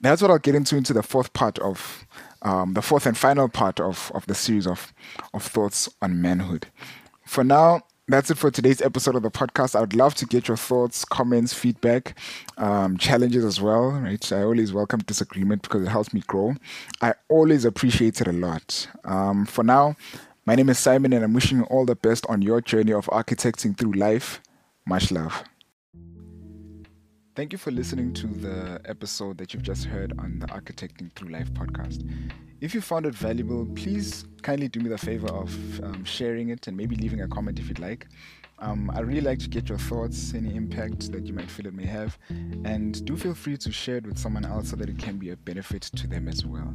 that's 0.00 0.22
what 0.22 0.30
i'll 0.30 0.38
get 0.38 0.54
into 0.54 0.76
into 0.76 0.92
the 0.92 1.02
fourth 1.02 1.32
part 1.32 1.58
of 1.58 2.06
um, 2.42 2.74
the 2.74 2.82
fourth 2.82 3.04
and 3.04 3.18
final 3.18 3.48
part 3.48 3.80
of, 3.80 4.12
of 4.14 4.24
the 4.26 4.34
series 4.34 4.66
of, 4.66 4.92
of 5.34 5.42
thoughts 5.42 5.88
on 6.00 6.22
manhood 6.22 6.68
for 7.24 7.42
now 7.42 7.82
that's 8.10 8.30
it 8.30 8.38
for 8.38 8.50
today's 8.50 8.80
episode 8.80 9.16
of 9.16 9.22
the 9.22 9.30
podcast. 9.30 9.76
I 9.76 9.80
would 9.80 9.94
love 9.94 10.14
to 10.14 10.24
get 10.24 10.48
your 10.48 10.56
thoughts, 10.56 11.04
comments, 11.04 11.52
feedback, 11.52 12.18
um, 12.56 12.96
challenges 12.96 13.44
as 13.44 13.60
well. 13.60 13.90
Right, 13.90 14.32
I 14.32 14.44
always 14.44 14.72
welcome 14.72 15.00
disagreement 15.00 15.60
because 15.60 15.82
it 15.82 15.88
helps 15.88 16.14
me 16.14 16.22
grow. 16.26 16.54
I 17.02 17.12
always 17.28 17.66
appreciate 17.66 18.22
it 18.22 18.26
a 18.26 18.32
lot. 18.32 18.88
Um, 19.04 19.44
for 19.44 19.62
now, 19.62 19.94
my 20.46 20.54
name 20.54 20.70
is 20.70 20.78
Simon, 20.78 21.12
and 21.12 21.22
I'm 21.22 21.34
wishing 21.34 21.58
you 21.58 21.64
all 21.64 21.84
the 21.84 21.96
best 21.96 22.24
on 22.30 22.40
your 22.40 22.62
journey 22.62 22.94
of 22.94 23.04
architecting 23.08 23.76
through 23.76 23.92
life. 23.92 24.40
Much 24.86 25.12
love. 25.12 25.44
Thank 27.38 27.52
you 27.52 27.58
for 27.58 27.70
listening 27.70 28.12
to 28.14 28.26
the 28.26 28.80
episode 28.84 29.38
that 29.38 29.54
you've 29.54 29.62
just 29.62 29.84
heard 29.84 30.12
on 30.18 30.40
the 30.40 30.48
Architecting 30.48 31.12
Through 31.12 31.28
Life 31.28 31.54
podcast. 31.54 32.02
If 32.60 32.74
you 32.74 32.80
found 32.80 33.06
it 33.06 33.14
valuable, 33.14 33.64
please 33.76 34.24
kindly 34.42 34.66
do 34.66 34.80
me 34.80 34.88
the 34.88 34.98
favor 34.98 35.28
of 35.28 35.54
um, 35.84 36.04
sharing 36.04 36.48
it 36.48 36.66
and 36.66 36.76
maybe 36.76 36.96
leaving 36.96 37.20
a 37.20 37.28
comment 37.28 37.60
if 37.60 37.68
you'd 37.68 37.78
like. 37.78 38.08
Um, 38.58 38.90
I 38.92 39.02
really 39.02 39.20
like 39.20 39.38
to 39.38 39.48
get 39.48 39.68
your 39.68 39.78
thoughts, 39.78 40.34
any 40.34 40.52
impact 40.56 41.12
that 41.12 41.28
you 41.28 41.32
might 41.32 41.48
feel 41.48 41.68
it 41.68 41.74
may 41.74 41.86
have, 41.86 42.18
and 42.28 43.04
do 43.04 43.16
feel 43.16 43.34
free 43.34 43.56
to 43.56 43.70
share 43.70 43.98
it 43.98 44.06
with 44.06 44.18
someone 44.18 44.44
else 44.44 44.70
so 44.70 44.74
that 44.74 44.88
it 44.88 44.98
can 44.98 45.16
be 45.16 45.30
a 45.30 45.36
benefit 45.36 45.82
to 45.82 46.08
them 46.08 46.26
as 46.26 46.44
well. 46.44 46.74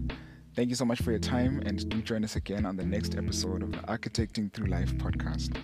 Thank 0.55 0.69
you 0.69 0.75
so 0.75 0.85
much 0.85 1.01
for 1.01 1.11
your 1.11 1.19
time, 1.19 1.61
and 1.65 1.89
do 1.89 2.01
join 2.01 2.23
us 2.23 2.37
again 2.37 2.65
on 2.65 2.77
the 2.77 2.85
next 2.85 3.17
episode 3.17 3.63
of 3.63 3.73
the 3.73 3.79
Architecting 3.79 4.53
Through 4.53 4.67
Life 4.67 4.93
podcast. 4.93 5.61